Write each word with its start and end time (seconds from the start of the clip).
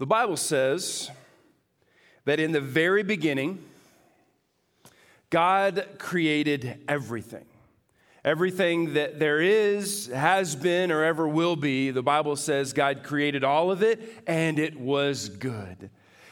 The 0.00 0.06
Bible 0.06 0.38
says 0.38 1.10
that 2.24 2.40
in 2.40 2.52
the 2.52 2.60
very 2.62 3.02
beginning, 3.02 3.62
God 5.28 5.86
created 5.98 6.78
everything. 6.88 7.44
Everything 8.24 8.94
that 8.94 9.18
there 9.18 9.42
is, 9.42 10.06
has 10.06 10.56
been, 10.56 10.90
or 10.90 11.04
ever 11.04 11.28
will 11.28 11.54
be, 11.54 11.90
the 11.90 12.02
Bible 12.02 12.36
says 12.36 12.72
God 12.72 13.02
created 13.02 13.44
all 13.44 13.70
of 13.70 13.82
it, 13.82 14.22
and 14.26 14.58
it 14.58 14.80
was 14.80 15.28
good. 15.28 15.90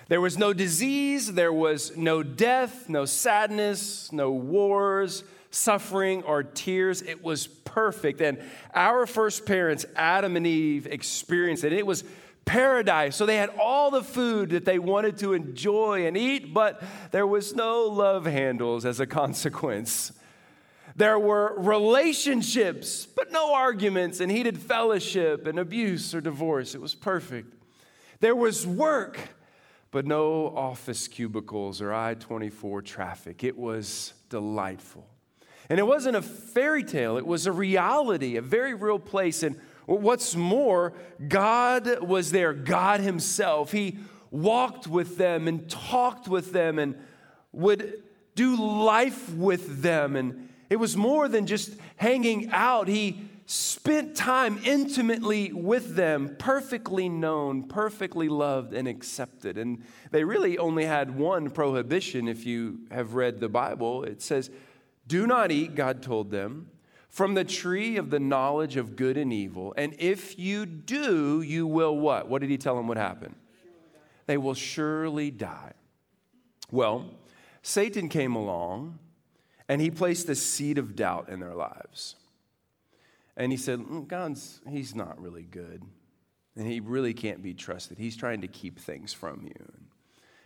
There 0.08 0.22
was 0.22 0.38
no 0.38 0.54
disease, 0.54 1.34
there 1.34 1.52
was 1.52 1.94
no 1.94 2.22
death, 2.22 2.88
no 2.88 3.04
sadness, 3.04 4.10
no 4.10 4.30
wars, 4.30 5.24
suffering, 5.50 6.22
or 6.22 6.42
tears. 6.42 7.02
It 7.02 7.22
was 7.22 7.46
perfect. 7.46 8.22
And 8.22 8.38
our 8.74 9.06
first 9.06 9.44
parents, 9.44 9.84
Adam 9.94 10.36
and 10.36 10.46
Eve, 10.46 10.86
experienced 10.86 11.64
it. 11.64 11.74
It 11.74 11.86
was 11.86 12.02
paradise. 12.48 13.14
So 13.14 13.26
they 13.26 13.36
had 13.36 13.50
all 13.60 13.90
the 13.90 14.02
food 14.02 14.50
that 14.50 14.64
they 14.64 14.78
wanted 14.78 15.18
to 15.18 15.34
enjoy 15.34 16.06
and 16.06 16.16
eat, 16.16 16.54
but 16.54 16.82
there 17.10 17.26
was 17.26 17.54
no 17.54 17.82
love 17.82 18.24
handles 18.24 18.86
as 18.86 19.00
a 19.00 19.06
consequence. 19.06 20.12
There 20.96 21.18
were 21.18 21.54
relationships, 21.58 23.06
but 23.06 23.30
no 23.30 23.54
arguments 23.54 24.20
and 24.20 24.32
heated 24.32 24.58
fellowship 24.58 25.46
and 25.46 25.58
abuse 25.58 26.14
or 26.14 26.20
divorce. 26.20 26.74
It 26.74 26.80
was 26.80 26.94
perfect. 26.94 27.54
There 28.20 28.34
was 28.34 28.66
work, 28.66 29.18
but 29.90 30.06
no 30.06 30.46
office 30.48 31.06
cubicles 31.06 31.82
or 31.82 31.92
I 31.92 32.14
24 32.14 32.82
traffic. 32.82 33.44
It 33.44 33.58
was 33.58 34.14
delightful. 34.30 35.06
And 35.68 35.78
it 35.78 35.86
wasn't 35.86 36.16
a 36.16 36.22
fairy 36.22 36.82
tale, 36.82 37.18
it 37.18 37.26
was 37.26 37.46
a 37.46 37.52
reality, 37.52 38.36
a 38.36 38.42
very 38.42 38.72
real 38.72 38.98
place. 38.98 39.42
And 39.42 39.60
what's 39.96 40.36
more, 40.36 40.92
God 41.26 42.02
was 42.02 42.30
there, 42.30 42.52
God 42.52 43.00
Himself. 43.00 43.72
He 43.72 43.98
walked 44.30 44.86
with 44.86 45.16
them 45.16 45.48
and 45.48 45.68
talked 45.68 46.28
with 46.28 46.52
them 46.52 46.78
and 46.78 46.94
would 47.52 48.02
do 48.34 48.56
life 48.56 49.32
with 49.32 49.82
them. 49.82 50.14
And 50.14 50.50
it 50.68 50.76
was 50.76 50.96
more 50.96 51.28
than 51.28 51.46
just 51.46 51.72
hanging 51.96 52.50
out. 52.50 52.88
He 52.88 53.22
spent 53.46 54.14
time 54.14 54.60
intimately 54.62 55.52
with 55.54 55.96
them, 55.96 56.36
perfectly 56.38 57.08
known, 57.08 57.66
perfectly 57.66 58.28
loved, 58.28 58.74
and 58.74 58.86
accepted. 58.86 59.56
And 59.56 59.82
they 60.10 60.22
really 60.22 60.58
only 60.58 60.84
had 60.84 61.16
one 61.16 61.48
prohibition 61.48 62.28
if 62.28 62.44
you 62.44 62.80
have 62.90 63.14
read 63.14 63.40
the 63.40 63.48
Bible. 63.48 64.04
It 64.04 64.20
says, 64.20 64.50
Do 65.06 65.26
not 65.26 65.50
eat, 65.50 65.74
God 65.74 66.02
told 66.02 66.30
them, 66.30 66.68
from 67.08 67.34
the 67.34 67.44
tree 67.44 67.96
of 67.96 68.10
the 68.10 68.20
knowledge 68.20 68.76
of 68.76 68.96
good 68.96 69.16
and 69.16 69.32
evil. 69.32 69.74
And 69.76 69.94
if 69.98 70.38
you 70.38 70.66
do, 70.66 71.40
you 71.40 71.66
will 71.66 71.96
what? 71.96 72.28
What 72.28 72.40
did 72.40 72.50
he 72.50 72.58
tell 72.58 72.76
them 72.76 72.88
would 72.88 72.98
happen? 72.98 73.34
They 74.26 74.36
will 74.36 74.54
surely 74.54 75.30
die. 75.30 75.72
Well, 76.70 77.06
Satan 77.62 78.08
came 78.08 78.34
along 78.34 78.98
and 79.68 79.80
he 79.80 79.90
placed 79.90 80.28
a 80.28 80.34
seed 80.34 80.78
of 80.78 80.94
doubt 80.94 81.28
in 81.28 81.40
their 81.40 81.54
lives. 81.54 82.14
And 83.36 83.52
he 83.52 83.58
said, 83.58 83.78
mm, 83.78 84.06
God's, 84.06 84.60
he's 84.68 84.94
not 84.94 85.20
really 85.20 85.44
good. 85.44 85.82
And 86.56 86.66
he 86.66 86.80
really 86.80 87.14
can't 87.14 87.42
be 87.42 87.54
trusted. 87.54 87.98
He's 87.98 88.16
trying 88.16 88.40
to 88.40 88.48
keep 88.48 88.78
things 88.78 89.12
from 89.12 89.44
you. 89.44 89.72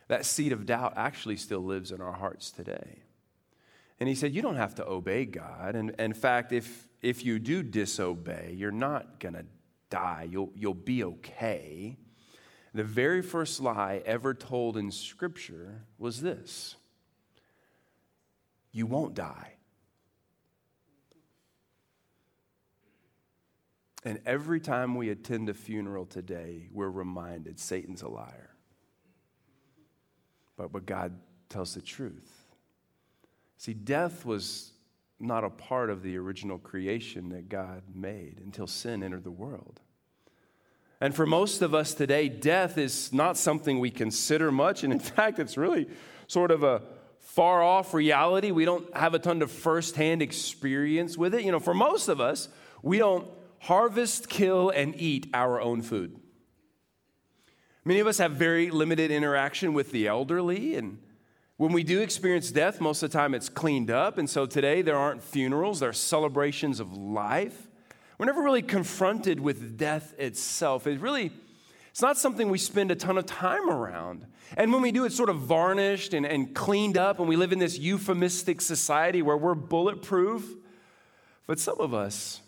That 0.09 0.27
seed 0.27 0.53
of 0.53 0.67
doubt 0.67 0.93
actually 0.97 1.39
still 1.39 1.65
lives 1.65 1.91
in 1.91 2.01
our 2.01 2.13
hearts 2.13 2.51
today. 2.51 2.99
And 4.03 4.09
he 4.09 4.17
said, 4.17 4.35
You 4.35 4.43
don't 4.43 4.57
have 4.57 4.75
to 4.75 4.85
obey 4.85 5.27
God. 5.27 5.77
And, 5.77 5.91
in 5.97 6.13
fact, 6.13 6.51
if, 6.51 6.89
if 7.03 7.25
you 7.25 7.39
do 7.39 7.63
disobey, 7.63 8.53
you're 8.59 8.73
not 8.73 9.21
going 9.21 9.35
to 9.35 9.45
die, 9.91 10.27
you'll, 10.29 10.51
you'll 10.57 10.75
be 10.75 11.05
okay. 11.05 11.97
The 12.75 12.83
very 12.83 13.23
first 13.23 13.61
lie 13.61 14.03
ever 14.05 14.35
told 14.35 14.77
in 14.77 14.91
Scripture 14.91 15.85
was 15.99 16.21
this 16.21 16.75
You 18.73 18.87
won't 18.87 19.15
die. 19.15 19.53
And 24.05 24.19
every 24.27 24.59
time 24.59 24.97
we 24.97 25.11
attend 25.11 25.49
a 25.49 25.55
funeral 25.55 26.07
today, 26.07 26.67
we're 26.73 26.91
reminded 26.91 27.61
Satan's 27.61 28.03
a 28.03 28.09
liar. 28.09 28.51
But, 30.57 30.73
but 30.73 30.87
God 30.87 31.21
tells 31.49 31.77
the 31.77 31.81
truth. 31.81 32.42
See, 33.63 33.75
death 33.75 34.27
was 34.27 34.73
not 35.21 35.45
a 35.45 35.49
part 35.49 35.89
of 35.89 36.03
the 36.03 36.17
original 36.17 36.59
creation 36.59 37.29
that 37.29 37.49
God 37.49 37.85
made 37.95 38.41
until 38.45 38.67
sin 38.67 39.05
entered 39.05 39.23
the 39.23 39.31
world. 39.31 39.81
And 41.01 41.15
for 41.15 41.27
most 41.27 41.63
of 41.63 41.73
us 41.73 41.95
today, 41.95 42.29
death 42.29 42.77
is 42.77 43.13
not 43.13 43.37
something 43.37 43.79
we 43.79 43.89
consider 43.89 44.51
much. 44.51 44.83
And 44.83 44.93
in 44.93 44.99
fact, 45.15 45.39
it's 45.39 45.57
really 45.57 45.87
sort 46.27 46.51
of 46.51 46.65
a 46.65 46.83
far 47.21 47.63
off 47.63 47.95
reality. 47.95 48.51
We 48.51 48.65
don't 48.65 48.97
have 48.97 49.15
a 49.15 49.21
ton 49.21 49.43
of 49.43 49.51
firsthand 49.53 50.23
experience 50.23 51.17
with 51.17 51.33
it. 51.33 51.45
You 51.45 51.53
know, 51.53 51.61
for 51.61 51.73
most 51.73 52.09
of 52.09 52.21
us, 52.21 52.49
we 52.83 52.99
don't 52.99 53.29
harvest, 53.61 54.29
kill, 54.29 54.71
and 54.71 55.01
eat 55.01 55.29
our 55.33 55.61
own 55.61 55.83
food. 55.83 56.19
Many 57.85 58.01
of 58.01 58.09
us 58.09 58.19
have 58.19 58.33
very 58.33 58.71
limited 58.71 59.13
interaction 59.13 59.73
with 59.73 59.93
the 59.93 60.09
elderly, 60.09 60.75
and 60.75 60.99
when 61.63 61.73
we 61.73 61.85
do 61.85 62.01
experience 62.01 62.51
death, 62.51 62.81
most 62.81 63.05
of 63.05 63.13
the 63.13 63.17
time 63.17 63.35
it's 63.35 63.49
cleaned 63.49 63.89
up. 63.89 64.19
And 64.19 64.29
so 64.29 64.47
today 64.47 64.83
there 64.83 64.97
aren't 64.97 65.23
funerals, 65.23 65.79
there 65.79 65.91
are 65.91 65.93
celebrations 65.93 66.81
of 66.81 66.97
life. 66.97 67.69
We're 68.19 68.27
never 68.27 68.43
really 68.43 68.63
confronted 68.63 69.39
with 69.39 69.79
death 69.79 70.13
itself. 70.19 70.89
It 70.89 71.01
really, 71.01 71.31
it's 71.93 72.03
not 72.03 72.19
something 72.19 72.51
we 72.51 72.59
spend 72.59 72.91
a 72.91 72.97
ton 72.97 73.17
of 73.17 73.27
time 73.27 73.71
around. 73.71 74.27
And 74.57 74.73
when 74.73 74.83
we 74.83 74.91
do, 74.91 75.05
it's 75.05 75.15
sort 75.15 75.29
of 75.29 75.39
varnished 75.39 76.15
and, 76.15 76.27
and 76.27 76.53
cleaned 76.53 76.99
up, 76.99 77.21
and 77.21 77.29
we 77.29 77.37
live 77.37 77.53
in 77.53 77.61
this 77.61 77.79
euphemistic 77.79 78.61
society 78.61 79.23
where 79.23 79.37
we're 79.37 79.55
bulletproof. 79.55 80.45
But 81.47 81.61
some 81.61 81.79
of 81.79 81.95
us, 81.95 82.41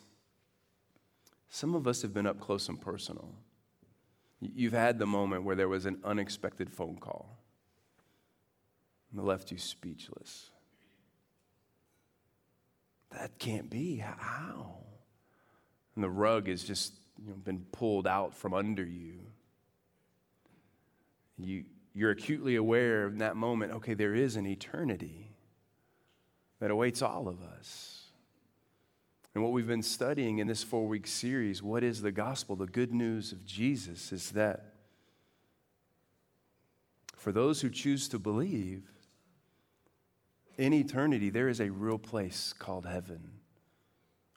some 1.50 1.76
of 1.76 1.86
us 1.86 2.02
have 2.02 2.12
been 2.12 2.26
up 2.26 2.40
close 2.40 2.68
and 2.68 2.80
personal. 2.80 3.30
You've 4.40 4.72
had 4.72 4.98
the 4.98 5.06
moment 5.06 5.44
where 5.44 5.54
there 5.54 5.68
was 5.68 5.86
an 5.86 6.00
unexpected 6.02 6.68
phone 6.68 6.96
call 6.96 7.43
and 9.14 9.24
left 9.24 9.50
you 9.50 9.58
speechless. 9.58 10.50
That 13.12 13.38
can't 13.38 13.70
be. 13.70 13.96
How? 13.98 14.76
And 15.94 16.02
the 16.02 16.10
rug 16.10 16.48
has 16.48 16.64
just 16.64 16.92
you 17.22 17.30
know, 17.30 17.36
been 17.36 17.64
pulled 17.70 18.06
out 18.06 18.34
from 18.34 18.54
under 18.54 18.84
you. 18.84 19.20
you. 21.38 21.64
You're 21.96 22.10
acutely 22.10 22.56
aware 22.56 23.06
in 23.06 23.18
that 23.18 23.36
moment, 23.36 23.72
okay, 23.74 23.94
there 23.94 24.16
is 24.16 24.34
an 24.34 24.46
eternity 24.46 25.30
that 26.58 26.72
awaits 26.72 27.02
all 27.02 27.28
of 27.28 27.40
us. 27.40 28.00
And 29.32 29.44
what 29.44 29.52
we've 29.52 29.66
been 29.66 29.82
studying 29.82 30.38
in 30.38 30.48
this 30.48 30.64
four 30.64 30.88
week 30.88 31.06
series, 31.06 31.62
what 31.62 31.84
is 31.84 32.02
the 32.02 32.10
gospel? 32.10 32.56
The 32.56 32.66
good 32.66 32.92
news 32.92 33.30
of 33.30 33.46
Jesus 33.46 34.12
is 34.12 34.32
that 34.32 34.74
for 37.16 37.30
those 37.30 37.60
who 37.60 37.70
choose 37.70 38.08
to 38.08 38.18
believe, 38.18 38.90
in 40.58 40.72
eternity, 40.72 41.30
there 41.30 41.48
is 41.48 41.60
a 41.60 41.70
real 41.70 41.98
place 41.98 42.52
called 42.58 42.86
heaven 42.86 43.40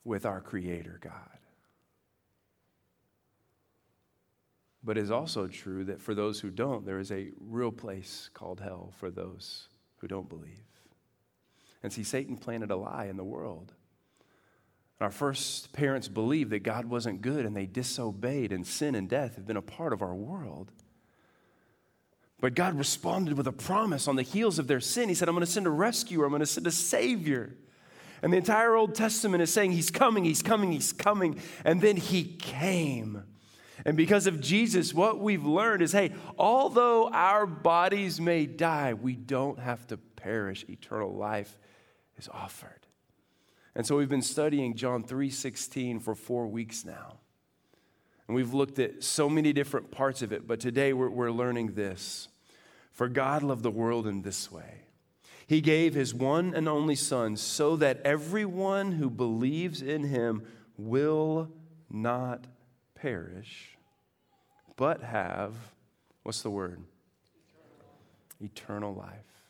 with 0.03 0.25
our 0.25 0.41
Creator 0.41 0.99
God. 1.01 1.37
But 4.83 4.97
it 4.97 5.01
is 5.01 5.11
also 5.11 5.47
true 5.47 5.83
that 5.85 6.01
for 6.01 6.15
those 6.15 6.39
who 6.39 6.49
don't, 6.49 6.85
there 6.85 6.99
is 6.99 7.11
a 7.11 7.31
real 7.39 7.71
place 7.71 8.29
called 8.33 8.61
hell 8.61 8.93
for 8.97 9.11
those 9.11 9.67
who 9.97 10.07
don't 10.07 10.29
believe. 10.29 10.63
And 11.83 11.91
see, 11.91 12.03
Satan 12.03 12.37
planted 12.37 12.71
a 12.71 12.75
lie 12.75 13.05
in 13.05 13.17
the 13.17 13.23
world. 13.23 13.73
Our 14.99 15.11
first 15.11 15.73
parents 15.73 16.07
believed 16.07 16.51
that 16.51 16.59
God 16.59 16.85
wasn't 16.85 17.21
good 17.21 17.45
and 17.45 17.55
they 17.55 17.65
disobeyed, 17.65 18.51
and 18.51 18.65
sin 18.65 18.95
and 18.95 19.07
death 19.09 19.35
have 19.35 19.45
been 19.45 19.57
a 19.57 19.61
part 19.61 19.93
of 19.93 20.01
our 20.01 20.15
world. 20.15 20.71
But 22.39 22.53
God 22.53 22.77
responded 22.77 23.35
with 23.35 23.47
a 23.47 23.51
promise 23.51 24.07
on 24.07 24.15
the 24.15 24.21
heels 24.21 24.59
of 24.59 24.67
their 24.67 24.79
sin. 24.79 25.09
He 25.09 25.15
said, 25.15 25.27
I'm 25.27 25.35
going 25.35 25.45
to 25.45 25.51
send 25.51 25.65
a 25.65 25.71
rescuer, 25.71 26.25
I'm 26.25 26.31
going 26.31 26.39
to 26.41 26.45
send 26.45 26.67
a 26.67 26.71
savior. 26.71 27.55
And 28.21 28.33
the 28.33 28.37
entire 28.37 28.75
Old 28.75 28.95
Testament 28.95 29.41
is 29.43 29.51
saying, 29.51 29.71
He's 29.71 29.91
coming, 29.91 30.23
He's 30.23 30.41
coming, 30.41 30.71
He's 30.71 30.93
coming. 30.93 31.39
And 31.65 31.81
then 31.81 31.97
He 31.97 32.23
came. 32.23 33.23
And 33.85 33.95
because 33.95 34.27
of 34.27 34.41
Jesus, 34.41 34.93
what 34.93 35.19
we've 35.19 35.45
learned 35.45 35.81
is 35.81 35.91
hey, 35.91 36.11
although 36.37 37.09
our 37.09 37.45
bodies 37.45 38.19
may 38.19 38.45
die, 38.45 38.93
we 38.93 39.15
don't 39.15 39.59
have 39.59 39.85
to 39.87 39.97
perish. 39.97 40.65
Eternal 40.67 41.13
life 41.13 41.57
is 42.17 42.27
offered. 42.27 42.87
And 43.75 43.85
so 43.85 43.97
we've 43.97 44.09
been 44.09 44.23
studying 44.23 44.75
John 44.75 45.03
3:16 45.03 46.01
for 46.01 46.15
4 46.15 46.47
weeks 46.47 46.83
now. 46.83 47.19
And 48.27 48.35
we've 48.35 48.53
looked 48.53 48.79
at 48.79 49.03
so 49.03 49.29
many 49.29 49.53
different 49.53 49.91
parts 49.91 50.21
of 50.21 50.31
it, 50.31 50.47
but 50.47 50.59
today 50.59 50.93
we're, 50.93 51.09
we're 51.09 51.31
learning 51.31 51.73
this. 51.75 52.27
For 52.91 53.07
God 53.07 53.43
loved 53.43 53.63
the 53.63 53.71
world 53.71 54.07
in 54.07 54.21
this 54.21 54.51
way. 54.51 54.81
He 55.45 55.61
gave 55.61 55.93
his 55.93 56.13
one 56.13 56.53
and 56.53 56.67
only 56.67 56.95
Son 56.95 57.37
so 57.37 57.77
that 57.77 58.01
everyone 58.03 58.93
who 58.93 59.09
believes 59.09 59.81
in 59.81 60.03
him 60.03 60.43
will 60.77 61.49
not 61.89 62.45
perish, 62.95 63.77
but 64.75 65.03
have 65.03 65.53
What's 66.27 66.41
the 66.41 66.49
word? 66.49 66.81
Eternal 68.41 68.93
life. 68.93 69.47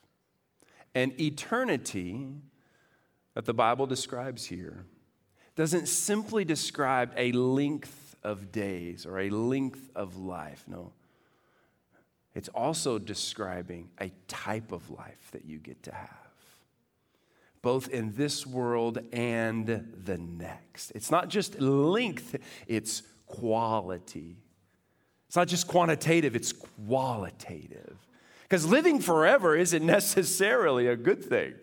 And 0.94 1.20
eternity 1.20 2.28
that 3.34 3.46
the 3.46 3.54
Bible 3.56 3.88
describes 3.88 4.46
here 4.46 4.86
doesn't 5.56 5.88
simply 5.88 6.46
describe 6.46 7.14
a 7.18 7.32
length 7.32 8.07
of 8.28 8.52
days 8.52 9.06
or 9.06 9.20
a 9.20 9.30
length 9.30 9.90
of 9.96 10.18
life. 10.18 10.66
No. 10.68 10.92
It's 12.36 12.50
also 12.50 13.00
describing 13.00 13.90
a 14.00 14.12
type 14.28 14.72
of 14.72 14.92
life 14.92 15.30
that 15.32 15.46
you 15.46 15.58
get 15.58 15.82
to 15.84 15.94
have, 15.94 16.10
both 17.62 17.90
in 17.90 18.14
this 18.14 18.46
world 18.46 19.00
and 19.14 19.66
the 20.04 20.18
next. 20.18 20.92
It's 20.92 21.10
not 21.10 21.30
just 21.30 21.60
length, 21.60 22.36
it's 22.68 23.02
quality. 23.26 24.36
It's 25.28 25.36
not 25.38 25.48
just 25.48 25.68
quantitative, 25.68 26.36
it's 26.36 26.54
qualitative. 26.54 27.98
Because 28.44 28.66
living 28.66 29.00
forever 29.00 29.56
isn't 29.56 29.86
necessarily 29.98 30.88
a 30.88 30.98
good 30.98 31.24
thing. 31.24 31.54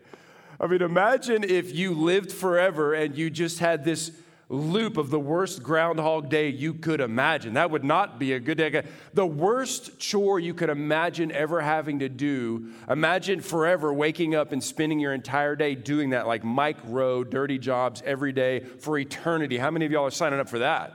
I 0.59 0.67
mean, 0.67 0.83
imagine 0.83 1.45
if 1.45 1.75
you 1.75 1.93
lived 1.93 2.33
forever 2.33 2.95
and 2.95 3.17
you 3.17 3.29
just 3.29 3.59
had 3.59 3.85
this 3.85 4.11
loop 4.49 4.97
of 4.97 5.11
the 5.11 5.19
worst 5.19 5.63
groundhog 5.63 6.29
day 6.29 6.49
you 6.49 6.75
could 6.75 7.01
imagine. 7.01 7.55
That 7.55 7.71
would 7.71 7.85
not 7.85 8.19
be 8.19 8.35
a 8.35 8.41
good 8.41 8.59
day. 8.59 8.85
The 9.15 9.27
worst 9.27 9.99
chore 9.99 10.39
you 10.39 10.55
could 10.55 10.71
imagine 10.71 11.33
ever 11.33 11.61
having 11.61 12.01
to 12.01 12.09
do. 12.09 12.73
Imagine 12.89 13.41
forever 13.41 13.93
waking 13.93 14.35
up 14.35 14.53
and 14.53 14.63
spending 14.63 15.01
your 15.01 15.15
entire 15.15 15.57
day 15.57 15.75
doing 15.75 16.11
that, 16.11 16.27
like 16.27 16.45
Mike 16.45 16.79
Rowe, 16.85 17.25
dirty 17.25 17.59
jobs 17.59 18.03
every 18.05 18.33
day 18.33 18.61
for 18.61 18.99
eternity. 18.99 19.57
How 19.57 19.71
many 19.71 19.87
of 19.87 19.93
y'all 19.93 20.07
are 20.07 20.11
signing 20.11 20.41
up 20.41 20.49
for 20.49 20.61
that? 20.61 20.95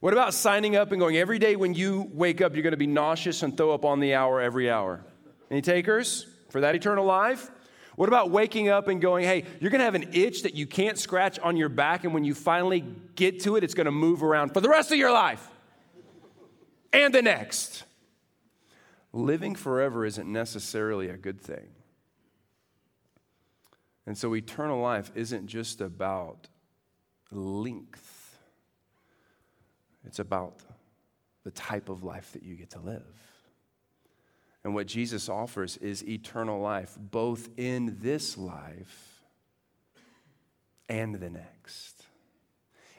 What 0.00 0.12
about 0.12 0.34
signing 0.34 0.74
up 0.74 0.90
and 0.90 0.98
going 1.00 1.16
every 1.16 1.38
day 1.38 1.54
when 1.54 1.74
you 1.74 2.10
wake 2.12 2.40
up, 2.40 2.54
you're 2.54 2.64
going 2.64 2.72
to 2.72 2.76
be 2.76 2.88
nauseous 2.88 3.44
and 3.44 3.56
throw 3.56 3.72
up 3.72 3.84
on 3.84 4.00
the 4.00 4.14
hour 4.14 4.40
every 4.40 4.68
hour? 4.68 5.04
Any 5.48 5.62
takers 5.62 6.26
for 6.50 6.62
that 6.62 6.74
eternal 6.74 7.04
life? 7.04 7.50
What 7.96 8.08
about 8.08 8.30
waking 8.30 8.68
up 8.68 8.88
and 8.88 9.00
going, 9.00 9.24
hey, 9.24 9.44
you're 9.60 9.70
going 9.70 9.80
to 9.80 9.84
have 9.84 9.94
an 9.94 10.10
itch 10.12 10.42
that 10.42 10.54
you 10.54 10.66
can't 10.66 10.98
scratch 10.98 11.38
on 11.38 11.56
your 11.56 11.68
back, 11.68 12.04
and 12.04 12.14
when 12.14 12.24
you 12.24 12.34
finally 12.34 12.84
get 13.14 13.40
to 13.40 13.56
it, 13.56 13.64
it's 13.64 13.74
going 13.74 13.86
to 13.86 13.90
move 13.90 14.22
around 14.22 14.54
for 14.54 14.60
the 14.60 14.68
rest 14.68 14.90
of 14.90 14.98
your 14.98 15.12
life 15.12 15.46
and 16.92 17.14
the 17.14 17.22
next? 17.22 17.84
Living 19.12 19.54
forever 19.54 20.06
isn't 20.06 20.30
necessarily 20.30 21.08
a 21.08 21.16
good 21.16 21.40
thing. 21.40 21.68
And 24.06 24.16
so, 24.16 24.34
eternal 24.34 24.80
life 24.80 25.12
isn't 25.14 25.46
just 25.46 25.80
about 25.80 26.48
length 27.30 28.22
it's 30.06 30.18
about 30.18 30.56
the 31.44 31.50
type 31.50 31.88
of 31.88 32.04
life 32.04 32.32
that 32.32 32.42
you 32.42 32.54
get 32.54 32.70
to 32.70 32.80
live. 32.80 33.02
And 34.64 34.74
what 34.74 34.86
Jesus 34.86 35.28
offers 35.28 35.76
is 35.78 36.06
eternal 36.06 36.60
life, 36.60 36.96
both 36.98 37.48
in 37.56 37.98
this 38.00 38.38
life 38.38 39.22
and 40.88 41.16
the 41.16 41.30
next. 41.30 42.04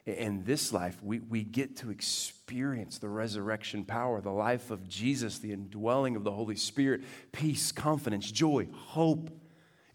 In 0.05 0.43
this 0.43 0.73
life, 0.73 1.01
we, 1.01 1.19
we 1.19 1.43
get 1.43 1.77
to 1.77 1.89
experience 1.89 2.97
the 2.97 3.07
resurrection 3.07 3.85
power, 3.85 4.19
the 4.19 4.31
life 4.31 4.69
of 4.69 4.89
Jesus, 4.89 5.39
the 5.39 5.53
indwelling 5.53 6.17
of 6.17 6.25
the 6.25 6.31
Holy 6.31 6.57
Spirit, 6.57 7.03
peace, 7.31 7.71
confidence, 7.71 8.29
joy, 8.29 8.67
hope 8.73 9.29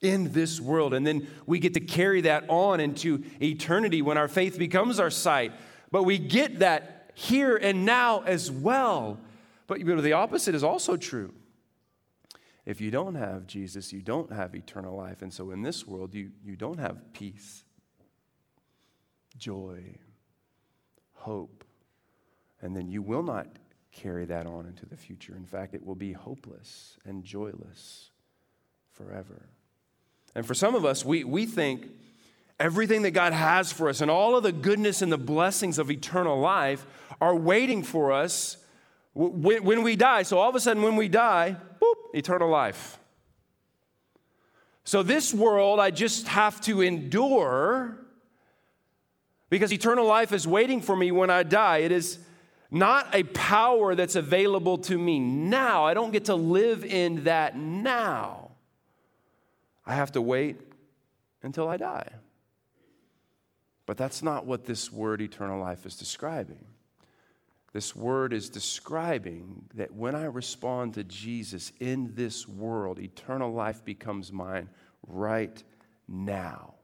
in 0.01 0.33
this 0.33 0.61
world. 0.61 0.95
And 0.95 1.07
then 1.07 1.27
we 1.45 1.59
get 1.59 1.75
to 1.75 1.81
carry 1.81 2.23
that 2.23 2.45
on 2.49 2.81
into 2.81 3.23
eternity 3.43 4.01
when 4.01 4.17
our 4.17 4.29
faith 4.29 4.59
becomes 4.59 4.99
our 4.99 5.11
sight. 5.11 5.53
But 5.91 6.05
we 6.05 6.17
get 6.17 6.61
that 6.61 7.11
here 7.15 7.57
and 7.57 7.85
now 7.85 8.21
as 8.21 8.51
well. 8.51 9.19
But 9.67 9.85
the 9.85 10.13
opposite 10.15 10.55
is 10.55 10.65
also 10.65 10.97
true. 10.97 11.35
If 12.69 12.83
you 12.83 12.91
don't 12.91 13.15
have 13.15 13.47
Jesus, 13.47 13.95
you 13.95 14.03
don't 14.03 14.31
have 14.31 14.55
eternal 14.55 14.95
life. 14.95 15.23
And 15.23 15.33
so 15.33 15.53
in 15.53 15.63
this 15.63 15.87
world, 15.87 16.13
you, 16.13 16.33
you 16.45 16.55
don't 16.55 16.79
have 16.79 17.15
peace, 17.15 17.65
joy, 19.39 19.97
hope. 21.15 21.65
And 22.61 22.77
then 22.77 22.91
you 22.91 23.01
will 23.01 23.23
not 23.23 23.47
carry 23.91 24.27
that 24.27 24.47
on 24.47 24.67
into 24.67 24.85
the 24.85 24.99
future. 24.99 25.35
In 25.35 25.47
fact, 25.47 25.73
it 25.73 25.83
will 25.83 25.95
be 25.95 26.13
hopeless 26.13 26.99
and 27.07 27.25
joyless 27.25 28.11
forever. 28.93 29.49
And 30.35 30.45
for 30.45 30.53
some 30.53 30.75
of 30.75 30.85
us, 30.85 31.07
we, 31.07 31.25
we 31.25 31.47
think 31.47 31.89
everything 32.61 33.01
that 33.01 33.13
God 33.13 33.33
has 33.33 33.73
for 33.73 33.89
us 33.89 34.03
and 34.03 34.11
all 34.11 34.37
of 34.37 34.43
the 34.43 34.53
goodness 34.53 35.01
and 35.01 35.11
the 35.11 35.17
blessings 35.17 35.79
of 35.79 35.91
eternal 35.91 36.39
life 36.39 36.85
are 37.19 37.35
waiting 37.35 37.83
for 37.83 38.13
us 38.13 38.59
when, 39.15 39.65
when 39.65 39.83
we 39.83 39.97
die. 39.97 40.23
So 40.23 40.39
all 40.39 40.51
of 40.51 40.55
a 40.55 40.61
sudden, 40.61 40.83
when 40.83 40.97
we 40.97 41.09
die, 41.09 41.57
eternal 42.15 42.49
life. 42.49 42.99
So 44.85 45.03
this 45.03 45.35
world, 45.35 45.81
I 45.81 45.91
just 45.91 46.29
have 46.29 46.61
to 46.63 46.81
endure 46.81 47.99
because 49.51 49.73
eternal 49.73 50.07
life 50.07 50.33
is 50.33 50.47
waiting 50.47 50.81
for 50.81 50.97
me 50.97 51.11
when 51.11 51.31
I 51.31 51.43
die. 51.43 51.79
It 51.79 51.93
is 51.93 52.19
not 52.71 53.15
a 53.15 53.23
power 53.23 53.95
that's 53.95 54.17
available 54.17 54.79
to 54.79 54.99
me 54.99 55.19
now. 55.19 55.85
I 55.85 55.95
don't 55.95 56.11
get 56.11 56.27
to 56.27 56.35
live 56.35 56.85
in 56.85 57.25
that 57.25 57.57
now. 57.57 58.51
I 59.87 59.95
have 59.95 60.13
to 60.13 60.23
wait 60.23 60.61
until 61.43 61.69
I 61.69 61.79
die. 61.79 62.09
But 63.87 63.97
that's 63.97 64.23
not 64.23 64.45
what 64.45 64.67
this 64.67 64.93
word 64.93 65.23
eternal 65.23 65.59
life 65.59 65.87
is 65.87 65.97
describing. 65.97 66.65
This 67.73 67.95
word 67.95 68.33
is 68.33 68.49
describing 68.49 69.67
that 69.75 69.93
when 69.93 70.15
I 70.15 70.25
respond 70.25 70.95
to 70.95 71.05
Jesus 71.05 71.73
in 71.81 72.15
this 72.15 72.49
world, 72.49 72.99
eternal 72.99 73.53
life 73.53 73.85
becomes 73.85 74.33
mine 74.33 74.71
right 75.07 75.63
now. 76.09 76.75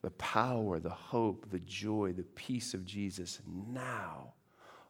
The 0.00 0.10
power, 0.12 0.80
the 0.80 0.90
hope, 0.90 1.50
the 1.50 1.60
joy, 1.60 2.12
the 2.12 2.22
peace 2.22 2.74
of 2.74 2.84
Jesus 2.84 3.40
now. 3.46 4.32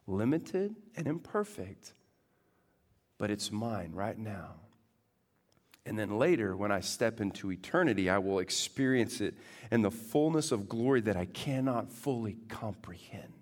Limited 0.07 0.75
and 0.95 1.07
imperfect, 1.07 1.93
but 3.17 3.29
it's 3.29 3.51
mine 3.51 3.91
right 3.93 4.17
now. 4.17 4.55
And 5.85 5.99
then 5.99 6.17
later, 6.17 6.55
when 6.55 6.71
I 6.71 6.79
step 6.79 7.19
into 7.19 7.51
eternity, 7.51 8.09
I 8.09 8.17
will 8.17 8.39
experience 8.39 9.21
it 9.21 9.35
in 9.69 9.81
the 9.81 9.91
fullness 9.91 10.51
of 10.51 10.69
glory 10.69 11.01
that 11.01 11.17
I 11.17 11.25
cannot 11.25 11.91
fully 11.91 12.37
comprehend. 12.47 13.33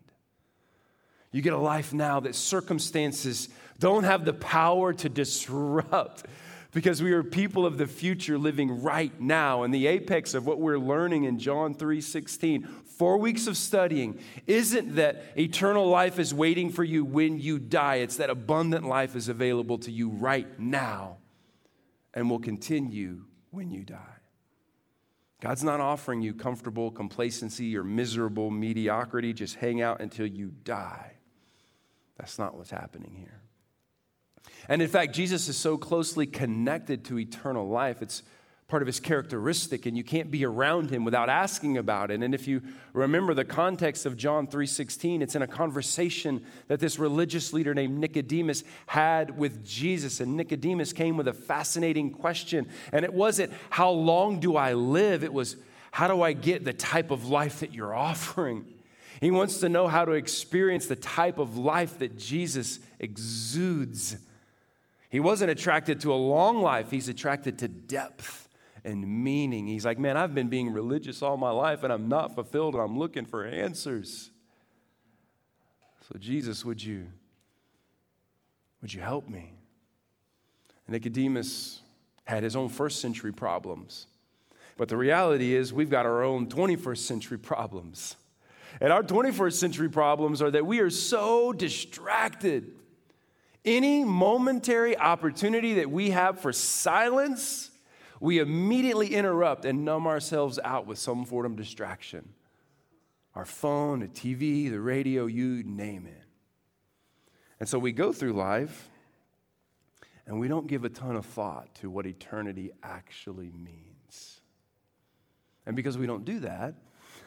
You 1.32 1.42
get 1.42 1.54
a 1.54 1.58
life 1.58 1.94
now 1.94 2.20
that 2.22 2.36
circumstances 2.36 3.50
don't 3.80 4.04
have 4.04 4.26
the 4.26 4.34
power 4.34 4.94
to 4.94 5.10
disrupt 5.10 6.26
because 6.72 7.02
we 7.02 7.12
are 7.14 7.24
people 7.24 7.66
of 7.66 7.78
the 7.78 7.88
future 7.88 8.38
living 8.38 8.82
right 8.82 9.18
now. 9.20 9.64
And 9.64 9.74
the 9.74 9.88
apex 9.88 10.34
of 10.34 10.46
what 10.46 10.60
we're 10.60 10.78
learning 10.78 11.24
in 11.26 11.40
John 11.40 11.76
3:16, 11.76 12.68
4 12.86 13.18
weeks 13.18 13.48
of 13.48 13.58
studying, 13.58 14.20
isn't 14.46 14.96
that 14.96 15.24
eternal 15.38 15.88
life 15.88 16.20
is 16.20 16.34
waiting 16.34 16.70
for 16.70 16.84
you 16.84 17.04
when 17.04 17.40
you 17.40 17.60
die. 17.60 17.96
It's 17.96 18.18
that 18.18 18.30
abundant 18.30 18.86
life 18.86 19.16
is 19.16 19.28
available 19.28 19.78
to 19.80 19.92
you 19.92 20.10
right 20.10 20.60
now 20.60 21.18
and 22.14 22.30
will 22.30 22.40
continue 22.40 23.24
when 23.50 23.72
you 23.72 23.84
die. 23.84 23.98
God's 25.42 25.64
not 25.64 25.80
offering 25.80 26.22
you 26.22 26.36
comfortable 26.36 26.92
complacency 26.92 27.76
or 27.76 27.84
miserable 27.84 28.52
mediocrity. 28.52 29.34
Just 29.34 29.56
hang 29.56 29.82
out 29.82 30.00
until 30.00 30.28
you 30.28 30.52
die. 30.64 31.14
That's 32.22 32.38
not 32.38 32.56
what's 32.56 32.70
happening 32.70 33.16
here. 33.18 33.42
And 34.70 34.80
in 34.80 34.88
fact, 34.88 35.16
Jesus 35.16 35.50
is 35.50 35.58
so 35.58 35.76
closely 35.76 36.28
connected 36.28 37.04
to 37.06 37.18
eternal 37.18 37.68
life. 37.68 38.04
It's 38.04 38.22
part 38.68 38.84
of 38.84 38.86
his 38.86 39.00
characteristic 39.00 39.88
and 39.88 39.98
you 39.98 40.04
can't 40.04 40.30
be 40.30 40.46
around 40.46 40.92
him 40.92 41.04
without 41.04 41.30
asking 41.30 41.78
about 41.78 42.10
it 42.10 42.24
and 42.24 42.34
if 42.34 42.48
you 42.48 42.62
remember 42.94 43.34
the 43.34 43.44
context 43.44 44.06
of 44.06 44.16
john 44.16 44.48
3.16 44.48 45.22
it's 45.22 45.36
in 45.36 45.42
a 45.42 45.48
conversation 45.48 46.42
that 46.70 46.80
this 46.80 46.98
religious 46.98 47.52
leader 47.52 47.74
named 47.74 48.00
nicodemus 48.00 48.64
had 48.86 49.38
with 49.38 49.66
jesus 49.66 50.22
and 50.22 50.38
nicodemus 50.38 50.94
came 50.94 51.18
with 51.18 51.28
a 51.28 51.34
fascinating 51.34 52.10
question 52.10 52.66
and 52.94 53.04
it 53.04 53.14
wasn't 53.14 53.52
how 53.72 53.90
long 53.90 54.40
do 54.40 54.56
i 54.56 54.72
live 54.72 55.22
it 55.22 55.34
was 55.34 55.58
how 55.92 56.08
do 56.08 56.22
i 56.22 56.32
get 56.32 56.64
the 56.64 56.72
type 56.72 57.12
of 57.12 57.28
life 57.28 57.60
that 57.60 57.74
you're 57.74 57.94
offering 58.10 58.66
he 59.22 59.30
wants 59.30 59.60
to 59.60 59.70
know 59.70 59.88
how 59.88 60.04
to 60.04 60.14
experience 60.14 60.88
the 60.88 60.96
type 60.96 61.38
of 61.38 61.56
life 61.56 62.00
that 62.00 62.18
Jesus 62.18 62.80
exudes. 63.00 64.18
He 65.10 65.20
wasn't 65.20 65.52
attracted 65.52 66.02
to 66.02 66.12
a 66.12 66.16
long 66.16 66.62
life, 66.62 66.90
he's 66.90 67.08
attracted 67.08 67.60
to 67.60 67.68
depth 67.68 68.50
and 68.84 69.24
meaning. 69.24 69.68
He's 69.68 69.86
like, 69.86 70.00
Man, 70.00 70.18
I've 70.18 70.34
been 70.34 70.50
being 70.50 70.74
religious 70.74 71.22
all 71.22 71.38
my 71.38 71.52
life 71.52 71.84
and 71.84 71.94
I'm 71.94 72.10
not 72.10 72.34
fulfilled 72.34 72.74
and 72.74 72.84
I'm 72.84 72.98
looking 72.98 73.26
for 73.26 73.46
answers. 73.46 74.32
So, 76.10 76.18
Jesus, 76.18 76.66
would 76.66 76.84
you, 76.84 77.06
would 78.82 78.92
you 78.92 79.02
help 79.02 79.30
me? 79.30 79.54
Nicodemus 80.88 81.82
had 82.26 82.44
his 82.44 82.56
own 82.56 82.70
first 82.70 83.00
century 83.00 83.32
problems. 83.32 84.08
But 84.78 84.90
the 84.90 84.98
reality 84.98 85.54
is, 85.54 85.72
we've 85.72 85.92
got 85.92 86.06
our 86.06 86.24
own 86.24 86.48
21st 86.48 86.98
century 86.98 87.38
problems. 87.38 88.16
And 88.80 88.94
our 88.94 89.04
21st 89.04 89.54
century 89.54 89.90
problems 89.90 90.42
are 90.42 90.52
that 90.52 90.66
we 90.66 90.80
are 90.80 90.90
so 90.90 91.52
distracted 91.52 92.74
Any 93.64 94.04
momentary 94.04 94.98
opportunity 94.98 95.76
that 95.76 95.92
we 95.92 96.10
have 96.12 96.40
for 96.40 96.52
silence, 96.52 97.70
we 98.20 98.40
immediately 98.40 99.14
interrupt 99.14 99.66
and 99.66 99.86
numb 99.86 100.08
ourselves 100.08 100.58
out 100.64 100.88
with 100.88 100.98
some 100.98 101.26
form 101.26 101.46
of 101.46 101.56
distraction. 101.58 102.30
Our 103.36 103.46
phone, 103.46 104.00
the 104.00 104.08
TV, 104.08 104.70
the 104.70 104.80
radio, 104.80 105.28
you 105.28 105.64
name 105.64 106.08
it. 106.08 106.24
And 107.60 107.70
so 107.70 107.78
we 107.78 107.92
go 107.92 108.12
through 108.12 108.34
life 108.34 108.90
and 110.26 110.40
we 110.40 110.48
don't 110.48 110.66
give 110.66 110.84
a 110.84 110.90
ton 110.90 111.16
of 111.16 111.26
thought 111.26 111.76
to 111.76 111.90
what 111.90 112.08
eternity 112.08 112.72
actually 112.82 113.52
means. 113.52 114.42
And 115.68 115.76
because 115.76 116.00
we 116.00 116.08
don't 116.08 116.26
do 116.26 116.40
that, 116.40 116.74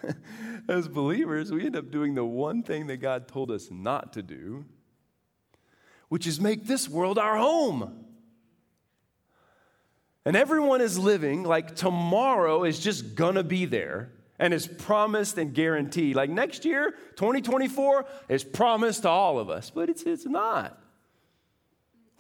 as 0.69 0.89
believers, 0.89 1.53
we 1.53 1.67
end 1.67 1.77
up 1.77 1.91
doing 1.91 2.15
the 2.15 2.25
one 2.25 2.63
thing 2.63 2.87
that 2.89 2.99
God 2.99 3.29
told 3.29 3.51
us 3.51 3.71
not 3.71 4.13
to 4.15 4.23
do, 4.23 4.65
which 6.09 6.27
is 6.27 6.41
make 6.41 6.67
this 6.67 6.89
world 6.89 7.19
our 7.19 7.37
home. 7.37 8.05
And 10.25 10.37
everyone 10.37 10.81
is 10.81 10.99
living 10.99 11.43
like 11.43 11.77
tomorrow 11.77 12.65
is 12.65 12.79
just 12.81 13.15
gonna 13.15 13.43
be 13.43 13.67
there 13.67 14.11
and 14.39 14.55
is 14.55 14.67
promised 14.67 15.39
and 15.39 15.55
guaranteed. 15.55 16.17
Like 16.17 16.31
next 16.31 16.65
year, 16.65 16.93
2024, 17.17 18.07
is 18.29 18.43
promised 18.43 19.03
to 19.03 19.09
all 19.09 19.39
of 19.39 19.51
us, 19.51 19.71
but 19.71 19.89
it's, 19.91 20.03
it's 20.03 20.27
not. 20.27 20.81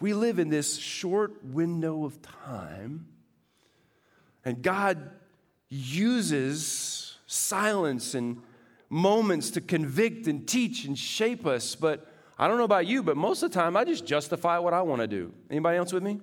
We 0.00 0.12
live 0.12 0.38
in 0.38 0.48
this 0.50 0.76
short 0.76 1.44
window 1.44 2.04
of 2.04 2.20
time, 2.20 3.06
and 4.44 4.62
God 4.62 5.10
uses 5.68 7.13
silence 7.34 8.14
and 8.14 8.40
moments 8.88 9.50
to 9.50 9.60
convict 9.60 10.26
and 10.26 10.46
teach 10.46 10.84
and 10.84 10.98
shape 10.98 11.46
us. 11.46 11.74
But 11.74 12.06
I 12.38 12.48
don't 12.48 12.58
know 12.58 12.64
about 12.64 12.86
you, 12.86 13.02
but 13.02 13.16
most 13.16 13.42
of 13.42 13.50
the 13.50 13.54
time 13.58 13.76
I 13.76 13.84
just 13.84 14.06
justify 14.06 14.58
what 14.58 14.72
I 14.72 14.82
want 14.82 15.00
to 15.00 15.06
do. 15.06 15.32
Anybody 15.50 15.78
else 15.78 15.92
with 15.92 16.02
me? 16.02 16.20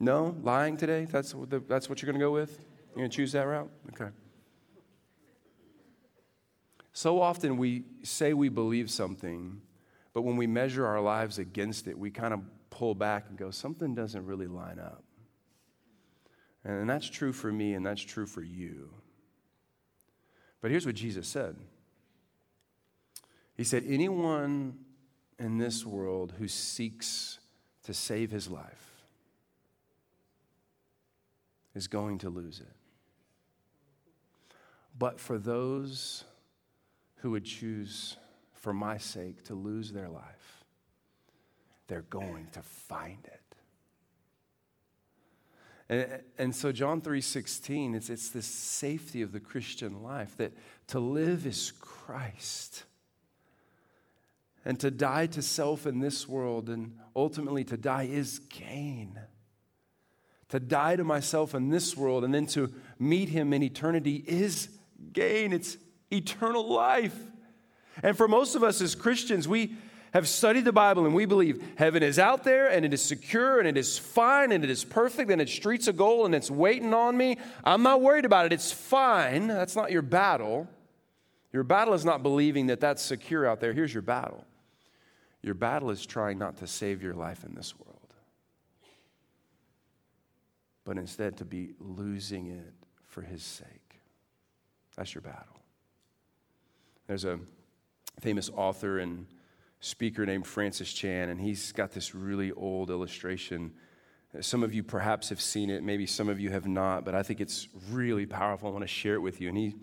No? 0.00 0.36
Lying 0.42 0.76
today? 0.76 1.06
That's 1.10 1.34
what, 1.34 1.50
the, 1.50 1.60
that's 1.60 1.88
what 1.88 2.02
you're 2.02 2.10
going 2.10 2.18
to 2.18 2.24
go 2.24 2.32
with? 2.32 2.64
You're 2.90 3.02
going 3.02 3.10
to 3.10 3.16
choose 3.16 3.32
that 3.32 3.46
route? 3.46 3.70
Okay. 3.92 4.10
So 6.92 7.20
often 7.20 7.56
we 7.56 7.84
say 8.02 8.34
we 8.34 8.48
believe 8.48 8.90
something, 8.90 9.60
but 10.12 10.22
when 10.22 10.36
we 10.36 10.46
measure 10.46 10.86
our 10.86 11.00
lives 11.00 11.38
against 11.38 11.86
it, 11.86 11.98
we 11.98 12.10
kind 12.10 12.34
of 12.34 12.40
pull 12.68 12.94
back 12.94 13.26
and 13.28 13.38
go, 13.38 13.50
something 13.50 13.94
doesn't 13.94 14.26
really 14.26 14.46
line 14.46 14.78
up. 14.78 15.02
And 16.64 16.88
that's 16.88 17.08
true 17.08 17.32
for 17.32 17.50
me, 17.50 17.74
and 17.74 17.84
that's 17.84 18.02
true 18.02 18.26
for 18.26 18.42
you. 18.42 18.90
But 20.62 20.70
here's 20.70 20.86
what 20.86 20.94
Jesus 20.94 21.28
said 21.28 21.56
He 23.54 23.64
said, 23.64 23.84
Anyone 23.86 24.78
in 25.38 25.58
this 25.58 25.84
world 25.84 26.32
who 26.38 26.48
seeks 26.48 27.38
to 27.82 27.92
save 27.92 28.30
his 28.30 28.48
life 28.48 29.02
is 31.74 31.88
going 31.88 32.18
to 32.18 32.30
lose 32.30 32.60
it. 32.60 32.76
But 34.96 35.18
for 35.18 35.36
those 35.36 36.24
who 37.16 37.32
would 37.32 37.44
choose, 37.44 38.16
for 38.52 38.72
my 38.72 38.98
sake, 38.98 39.44
to 39.44 39.54
lose 39.54 39.90
their 39.90 40.08
life, 40.08 40.64
they're 41.88 42.02
going 42.02 42.46
to 42.52 42.62
find 42.62 43.24
it. 43.24 43.41
And, 45.88 46.22
and 46.38 46.54
so 46.54 46.72
John 46.72 47.00
3:16, 47.00 47.94
it's, 47.94 48.10
it's 48.10 48.30
this 48.30 48.46
safety 48.46 49.22
of 49.22 49.32
the 49.32 49.40
Christian 49.40 50.02
life 50.02 50.36
that 50.36 50.52
to 50.88 51.00
live 51.00 51.46
is 51.46 51.72
Christ. 51.80 52.84
And 54.64 54.78
to 54.80 54.90
die 54.90 55.26
to 55.26 55.42
self 55.42 55.86
in 55.86 56.00
this 56.00 56.28
world 56.28 56.68
and 56.68 56.96
ultimately 57.16 57.64
to 57.64 57.76
die 57.76 58.04
is 58.04 58.38
gain. 58.38 59.18
To 60.50 60.60
die 60.60 60.96
to 60.96 61.04
myself 61.04 61.54
in 61.54 61.70
this 61.70 61.96
world 61.96 62.24
and 62.24 62.32
then 62.32 62.46
to 62.48 62.72
meet 62.98 63.30
him 63.30 63.52
in 63.52 63.62
eternity 63.62 64.22
is 64.26 64.68
gain. 65.12 65.52
It's 65.52 65.78
eternal 66.12 66.68
life. 66.68 67.18
And 68.02 68.16
for 68.16 68.28
most 68.28 68.54
of 68.54 68.62
us 68.62 68.80
as 68.80 68.94
Christians, 68.94 69.48
we 69.48 69.74
have 70.12 70.28
studied 70.28 70.64
the 70.64 70.72
Bible 70.72 71.06
and 71.06 71.14
we 71.14 71.24
believe 71.24 71.62
heaven 71.76 72.02
is 72.02 72.18
out 72.18 72.44
there 72.44 72.68
and 72.68 72.84
it 72.84 72.92
is 72.92 73.02
secure 73.02 73.58
and 73.58 73.66
it 73.66 73.76
is 73.76 73.98
fine 73.98 74.52
and 74.52 74.62
it 74.62 74.70
is 74.70 74.84
perfect 74.84 75.30
and 75.30 75.40
it's 75.40 75.52
streets 75.52 75.88
of 75.88 75.96
gold 75.96 76.26
and 76.26 76.34
it's 76.34 76.50
waiting 76.50 76.92
on 76.92 77.16
me. 77.16 77.38
I'm 77.64 77.82
not 77.82 78.02
worried 78.02 78.26
about 78.26 78.46
it. 78.46 78.52
It's 78.52 78.70
fine. 78.70 79.48
That's 79.48 79.74
not 79.74 79.90
your 79.90 80.02
battle. 80.02 80.68
Your 81.52 81.64
battle 81.64 81.94
is 81.94 82.04
not 82.04 82.22
believing 82.22 82.66
that 82.66 82.80
that's 82.80 83.02
secure 83.02 83.46
out 83.46 83.60
there. 83.60 83.72
Here's 83.72 83.92
your 83.92 84.02
battle 84.02 84.44
your 85.42 85.54
battle 85.54 85.90
is 85.90 86.06
trying 86.06 86.38
not 86.38 86.58
to 86.58 86.68
save 86.68 87.02
your 87.02 87.14
life 87.14 87.42
in 87.42 87.54
this 87.56 87.74
world, 87.76 88.14
but 90.84 90.96
instead 90.96 91.36
to 91.38 91.44
be 91.44 91.72
losing 91.80 92.46
it 92.46 92.74
for 93.08 93.22
His 93.22 93.42
sake. 93.42 94.00
That's 94.96 95.14
your 95.14 95.22
battle. 95.22 95.60
There's 97.08 97.24
a 97.24 97.40
famous 98.20 98.50
author 98.50 99.00
and 99.00 99.26
speaker 99.82 100.24
named 100.24 100.46
Francis 100.46 100.92
Chan, 100.92 101.28
and 101.28 101.40
he's 101.40 101.72
got 101.72 101.90
this 101.90 102.14
really 102.14 102.52
old 102.52 102.88
illustration. 102.88 103.72
Some 104.40 104.62
of 104.62 104.72
you 104.72 104.82
perhaps 104.84 105.28
have 105.28 105.40
seen 105.40 105.70
it, 105.70 105.82
maybe 105.82 106.06
some 106.06 106.28
of 106.28 106.38
you 106.40 106.50
have 106.50 106.66
not, 106.66 107.04
but 107.04 107.16
I 107.16 107.22
think 107.24 107.40
it's 107.40 107.68
really 107.90 108.24
powerful. 108.24 108.68
I 108.68 108.72
want 108.72 108.84
to 108.84 108.88
share 108.88 109.14
it 109.14 109.20
with 109.20 109.40
you. 109.40 109.48
And 109.48 109.58
he, 109.58 109.74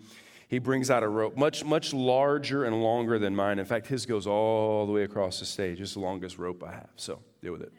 he 0.48 0.58
brings 0.58 0.90
out 0.90 1.02
a 1.02 1.08
rope 1.08 1.36
much, 1.36 1.64
much 1.64 1.92
larger 1.92 2.64
and 2.64 2.82
longer 2.82 3.18
than 3.18 3.36
mine. 3.36 3.58
In 3.58 3.66
fact, 3.66 3.86
his 3.86 4.06
goes 4.06 4.26
all 4.26 4.86
the 4.86 4.92
way 4.92 5.02
across 5.02 5.38
the 5.38 5.44
stage. 5.44 5.82
It's 5.82 5.92
the 5.92 6.00
longest 6.00 6.38
rope 6.38 6.64
I 6.64 6.72
have, 6.72 6.90
so 6.96 7.20
deal 7.42 7.52
with 7.52 7.62
it. 7.62 7.72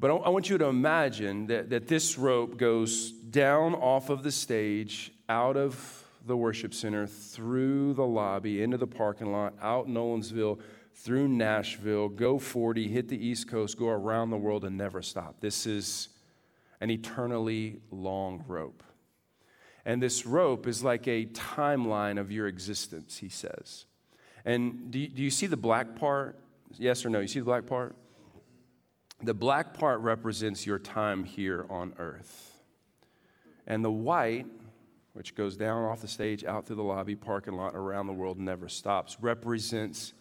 But 0.00 0.12
I 0.12 0.28
want 0.28 0.48
you 0.48 0.56
to 0.58 0.66
imagine 0.66 1.48
that, 1.48 1.70
that 1.70 1.88
this 1.88 2.16
rope 2.16 2.56
goes 2.56 3.10
down 3.10 3.74
off 3.74 4.08
of 4.08 4.22
the 4.22 4.30
stage, 4.30 5.10
out 5.28 5.56
of 5.56 6.07
the 6.28 6.36
worship 6.36 6.72
center, 6.72 7.06
through 7.06 7.94
the 7.94 8.06
lobby, 8.06 8.62
into 8.62 8.76
the 8.76 8.86
parking 8.86 9.32
lot, 9.32 9.54
out 9.60 9.88
Nolensville, 9.88 10.60
through 10.94 11.28
Nashville, 11.28 12.08
go 12.08 12.38
40, 12.38 12.88
hit 12.88 13.08
the 13.08 13.24
East 13.26 13.48
Coast, 13.48 13.78
go 13.78 13.88
around 13.88 14.30
the 14.30 14.36
world, 14.36 14.64
and 14.64 14.76
never 14.76 15.02
stop. 15.02 15.40
This 15.40 15.66
is 15.66 16.08
an 16.80 16.90
eternally 16.90 17.80
long 17.90 18.44
rope. 18.46 18.82
And 19.84 20.02
this 20.02 20.26
rope 20.26 20.66
is 20.66 20.84
like 20.84 21.08
a 21.08 21.26
timeline 21.26 22.20
of 22.20 22.30
your 22.30 22.46
existence, 22.46 23.18
he 23.18 23.28
says. 23.28 23.86
And 24.44 24.90
do 24.90 24.98
you, 24.98 25.08
do 25.08 25.22
you 25.22 25.30
see 25.30 25.46
the 25.46 25.56
black 25.56 25.96
part? 25.96 26.38
Yes 26.78 27.04
or 27.04 27.10
no? 27.10 27.20
You 27.20 27.28
see 27.28 27.38
the 27.38 27.44
black 27.44 27.66
part? 27.66 27.96
The 29.22 29.34
black 29.34 29.74
part 29.74 30.00
represents 30.00 30.66
your 30.66 30.78
time 30.78 31.24
here 31.24 31.64
on 31.70 31.94
earth. 31.98 32.60
And 33.66 33.84
the 33.84 33.90
white 33.90 34.46
which 35.18 35.34
goes 35.34 35.56
down 35.56 35.82
off 35.82 36.00
the 36.00 36.06
stage, 36.06 36.44
out 36.44 36.64
through 36.64 36.76
the 36.76 36.82
lobby, 36.84 37.16
parking 37.16 37.54
lot, 37.54 37.74
around 37.74 38.06
the 38.06 38.12
world, 38.12 38.38
never 38.38 38.68
stops, 38.68 39.16
represents 39.20 40.12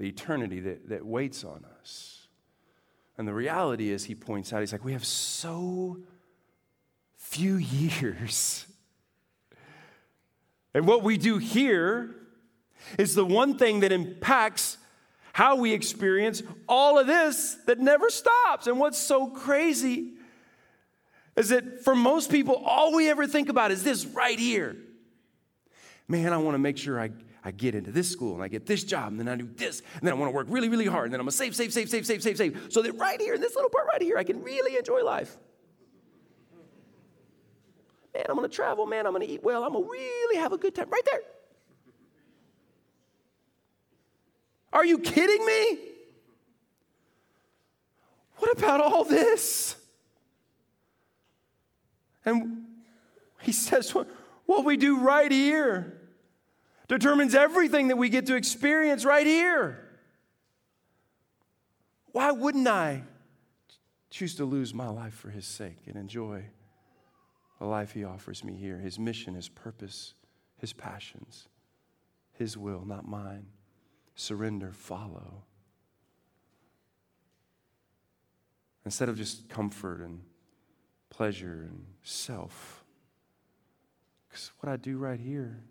the 0.00 0.08
eternity 0.08 0.58
that, 0.58 0.88
that 0.88 1.06
waits 1.06 1.44
on 1.44 1.64
us. 1.78 2.26
And 3.16 3.28
the 3.28 3.32
reality 3.32 3.90
is, 3.90 4.06
he 4.06 4.16
points 4.16 4.52
out, 4.52 4.58
he's 4.58 4.72
like, 4.72 4.84
we 4.84 4.92
have 4.92 5.04
so 5.04 5.98
few 7.16 7.56
years. 7.56 8.66
And 10.74 10.86
what 10.86 11.02
we 11.02 11.16
do 11.16 11.38
here 11.38 12.14
is 12.98 13.14
the 13.14 13.24
one 13.24 13.56
thing 13.56 13.80
that 13.80 13.92
impacts 13.92 14.76
how 15.32 15.56
we 15.56 15.72
experience 15.72 16.42
all 16.68 16.98
of 16.98 17.06
this 17.06 17.56
that 17.64 17.78
never 17.78 18.10
stops. 18.10 18.66
And 18.66 18.78
what's 18.78 18.98
so 18.98 19.28
crazy 19.28 20.15
is 21.36 21.50
that 21.50 21.84
for 21.84 21.94
most 21.94 22.30
people, 22.30 22.54
all 22.54 22.94
we 22.94 23.10
ever 23.10 23.26
think 23.26 23.48
about 23.48 23.70
is 23.70 23.84
this 23.84 24.06
right 24.06 24.38
here. 24.38 24.76
Man, 26.08 26.32
I 26.32 26.38
want 26.38 26.54
to 26.54 26.58
make 26.58 26.78
sure 26.78 27.00
I, 27.00 27.10
I 27.44 27.50
get 27.50 27.74
into 27.74 27.90
this 27.90 28.08
school 28.08 28.34
and 28.34 28.42
I 28.42 28.48
get 28.48 28.64
this 28.64 28.84
job 28.84 29.08
and 29.08 29.20
then 29.20 29.28
I 29.28 29.36
do 29.36 29.48
this 29.54 29.82
and 29.94 30.02
then 30.02 30.14
I 30.14 30.16
want 30.16 30.30
to 30.30 30.34
work 30.34 30.46
really, 30.48 30.68
really 30.68 30.86
hard 30.86 31.06
and 31.06 31.12
then 31.12 31.20
I'm 31.20 31.26
going 31.26 31.32
to 31.32 31.36
save, 31.36 31.54
save, 31.54 31.72
save, 31.72 31.90
save, 31.90 32.06
save, 32.06 32.22
save, 32.22 32.36
save. 32.36 32.66
So 32.70 32.80
that 32.82 32.92
right 32.92 33.20
here 33.20 33.34
in 33.34 33.40
this 33.40 33.54
little 33.54 33.70
part 33.70 33.86
right 33.88 34.00
here, 34.00 34.16
I 34.16 34.24
can 34.24 34.42
really 34.42 34.76
enjoy 34.76 35.04
life. 35.04 35.36
Man, 38.14 38.24
I'm 38.28 38.36
going 38.36 38.48
to 38.48 38.54
travel. 38.54 38.86
Man, 38.86 39.06
I'm 39.06 39.12
going 39.12 39.26
to 39.26 39.32
eat 39.32 39.42
well. 39.42 39.62
I'm 39.62 39.72
going 39.72 39.84
to 39.84 39.90
really 39.90 40.36
have 40.38 40.52
a 40.52 40.58
good 40.58 40.74
time 40.74 40.88
right 40.88 41.04
there. 41.04 41.20
Are 44.72 44.86
you 44.86 44.98
kidding 44.98 45.44
me? 45.44 45.78
What 48.36 48.56
about 48.56 48.80
all 48.80 49.04
this? 49.04 49.76
And 52.26 52.66
he 53.40 53.52
says, 53.52 53.94
what 54.46 54.64
we 54.64 54.76
do 54.76 54.98
right 54.98 55.30
here 55.30 56.00
determines 56.88 57.34
everything 57.34 57.88
that 57.88 57.96
we 57.96 58.08
get 58.08 58.26
to 58.26 58.34
experience 58.36 59.04
right 59.04 59.26
here. 59.26 59.82
Why 62.12 62.30
wouldn't 62.32 62.68
I 62.68 63.02
choose 64.10 64.34
to 64.36 64.44
lose 64.44 64.72
my 64.72 64.88
life 64.88 65.14
for 65.14 65.30
his 65.30 65.46
sake 65.46 65.78
and 65.86 65.96
enjoy 65.96 66.44
the 67.58 67.66
life 67.66 67.92
he 67.92 68.04
offers 68.04 68.42
me 68.42 68.54
here? 68.54 68.78
His 68.78 68.98
mission, 68.98 69.34
his 69.34 69.48
purpose, 69.48 70.14
his 70.56 70.72
passions, 70.72 71.48
his 72.32 72.56
will, 72.56 72.84
not 72.84 73.06
mine. 73.06 73.46
surrender, 74.18 74.72
follow. 74.72 75.44
Instead 78.86 79.10
of 79.10 79.18
just 79.18 79.50
comfort 79.50 80.00
and 80.00 80.22
pleasure 81.10 81.68
and 81.70 81.84
self. 82.02 82.84
Because 84.28 84.52
what 84.60 84.70
I 84.70 84.76
do 84.76 84.98
right 84.98 85.20
here, 85.20 85.62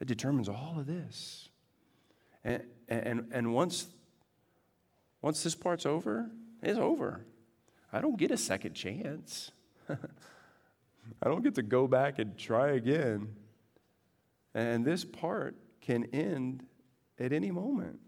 it 0.00 0.08
determines 0.08 0.48
all 0.48 0.76
of 0.78 0.86
this. 0.86 1.48
And, 2.42 2.62
and, 2.88 3.28
and 3.32 3.54
once, 3.54 3.86
once 5.20 5.42
this 5.42 5.54
part's 5.54 5.84
over, 5.84 6.30
it's 6.62 6.78
over. 6.78 7.24
I 7.92 8.00
don't 8.00 8.16
get 8.16 8.30
a 8.30 8.36
second 8.36 8.74
chance. 8.74 9.50
I 9.90 11.28
don't 11.28 11.42
get 11.42 11.54
to 11.56 11.62
go 11.62 11.86
back 11.86 12.18
and 12.18 12.36
try 12.38 12.72
again. 12.72 13.34
And 14.54 14.84
this 14.84 15.04
part 15.04 15.56
can 15.80 16.04
end 16.12 16.64
at 17.18 17.32
any 17.32 17.50
moment. 17.50 18.00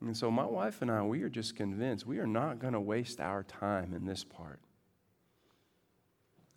And 0.00 0.16
so, 0.16 0.30
my 0.30 0.44
wife 0.44 0.80
and 0.80 0.90
I, 0.90 1.02
we 1.02 1.22
are 1.22 1.28
just 1.28 1.56
convinced 1.56 2.06
we 2.06 2.18
are 2.18 2.26
not 2.26 2.60
going 2.60 2.72
to 2.72 2.80
waste 2.80 3.20
our 3.20 3.42
time 3.42 3.92
in 3.94 4.04
this 4.04 4.22
part. 4.22 4.60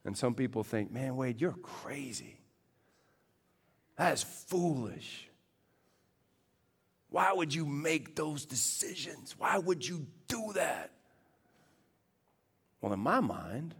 And 0.05 0.17
some 0.17 0.35
people 0.35 0.63
think, 0.63 0.91
man, 0.91 1.15
Wade, 1.15 1.41
you're 1.41 1.51
crazy. 1.51 2.37
That 3.97 4.13
is 4.13 4.23
foolish. 4.23 5.27
Why 7.09 7.33
would 7.33 7.53
you 7.53 7.65
make 7.65 8.15
those 8.15 8.45
decisions? 8.45 9.35
Why 9.37 9.57
would 9.57 9.87
you 9.87 10.07
do 10.27 10.53
that? 10.55 10.91
Well, 12.79 12.93
in 12.93 12.99
my 12.99 13.19
mind, 13.19 13.75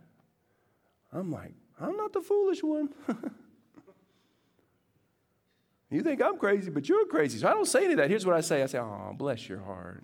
I'm 1.14 1.32
like, 1.32 1.54
I'm 1.80 1.98
not 1.98 2.14
the 2.14 2.22
foolish 2.22 2.62
one. 2.62 2.90
you 5.92 6.02
think 6.02 6.22
I'm 6.22 6.38
crazy, 6.38 6.72
but 6.72 6.88
you're 6.88 7.06
crazy. 7.06 7.38
So 7.40 7.50
I 7.50 7.54
don't 7.54 7.68
say 7.68 7.84
any 7.84 7.94
of 7.94 7.98
that. 7.98 8.10
Here's 8.10 8.26
what 8.26 8.36
I 8.36 8.42
say 8.42 8.64
I 8.64 8.66
say, 8.66 8.80
Oh, 8.80 9.14
bless 9.16 9.50
your 9.50 9.60
heart. 9.60 10.04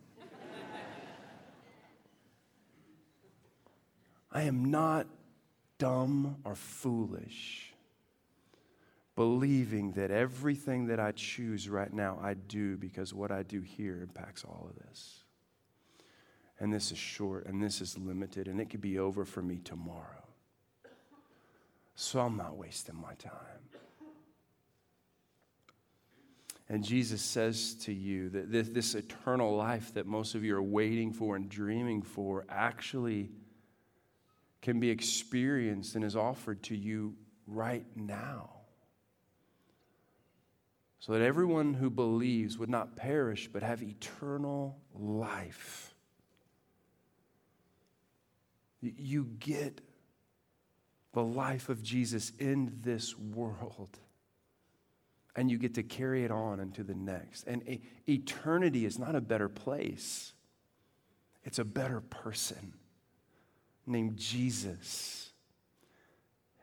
I 4.31 4.43
am 4.43 4.69
not 4.69 5.07
dumb 5.77 6.37
or 6.43 6.55
foolish, 6.55 7.73
believing 9.15 9.93
that 9.93 10.11
everything 10.11 10.87
that 10.87 10.99
I 10.99 11.13
choose 11.13 11.69
right 11.69 11.91
now, 11.91 12.19
I 12.21 12.33
do 12.33 12.77
because 12.77 13.13
what 13.13 13.31
I 13.31 13.43
do 13.43 13.61
here 13.61 14.01
impacts 14.01 14.43
all 14.43 14.69
of 14.69 14.87
this. 14.87 15.23
And 16.59 16.73
this 16.73 16.91
is 16.91 16.97
short 16.97 17.45
and 17.45 17.63
this 17.63 17.81
is 17.81 17.97
limited, 17.97 18.47
and 18.47 18.59
it 18.59 18.69
could 18.69 18.81
be 18.81 18.99
over 18.99 19.25
for 19.25 19.41
me 19.41 19.59
tomorrow. 19.63 20.27
So 21.95 22.19
I'm 22.19 22.37
not 22.37 22.57
wasting 22.57 22.95
my 22.95 23.13
time. 23.15 23.31
And 26.69 26.83
Jesus 26.83 27.21
says 27.21 27.75
to 27.85 27.93
you 27.93 28.29
that 28.29 28.51
this, 28.51 28.67
this, 28.69 28.95
eternal 28.95 29.55
life 29.55 29.93
that 29.93 30.05
most 30.05 30.35
of 30.35 30.43
you 30.43 30.55
are 30.55 30.61
waiting 30.61 31.13
for 31.13 31.35
and 31.35 31.47
dreaming 31.47 32.01
for 32.01 32.45
actually 32.49 33.31
can 34.61 34.79
be 34.79 34.89
experienced 34.89 35.95
and 35.95 36.03
is 36.03 36.15
offered 36.15 36.61
to 36.63 36.75
you 36.75 37.15
right 37.45 37.85
now. 37.95 38.49
So 40.99 41.13
that 41.13 41.21
everyone 41.21 41.73
who 41.73 41.89
believes 41.89 42.57
would 42.57 42.69
not 42.69 42.97
perish 42.97 43.47
but 43.47 43.63
have 43.63 43.81
eternal 43.81 44.77
life. 44.93 45.95
You 48.81 49.29
get 49.39 49.79
the 51.13 51.23
life 51.23 51.69
of 51.69 51.81
Jesus 51.81 52.33
in 52.39 52.79
this 52.81 53.17
world. 53.17 53.97
And 55.37 55.49
you 55.49 55.57
get 55.57 55.75
to 55.75 55.83
carry 55.83 56.25
it 56.25 56.31
on 56.31 56.59
into 56.59 56.83
the 56.83 56.95
next. 56.95 57.47
And 57.47 57.79
eternity 58.09 58.85
is 58.85 58.99
not 58.99 59.15
a 59.15 59.21
better 59.21 59.47
place, 59.47 60.33
it's 61.45 61.59
a 61.59 61.65
better 61.65 62.01
person 62.01 62.73
named 63.85 64.17
Jesus. 64.17 65.31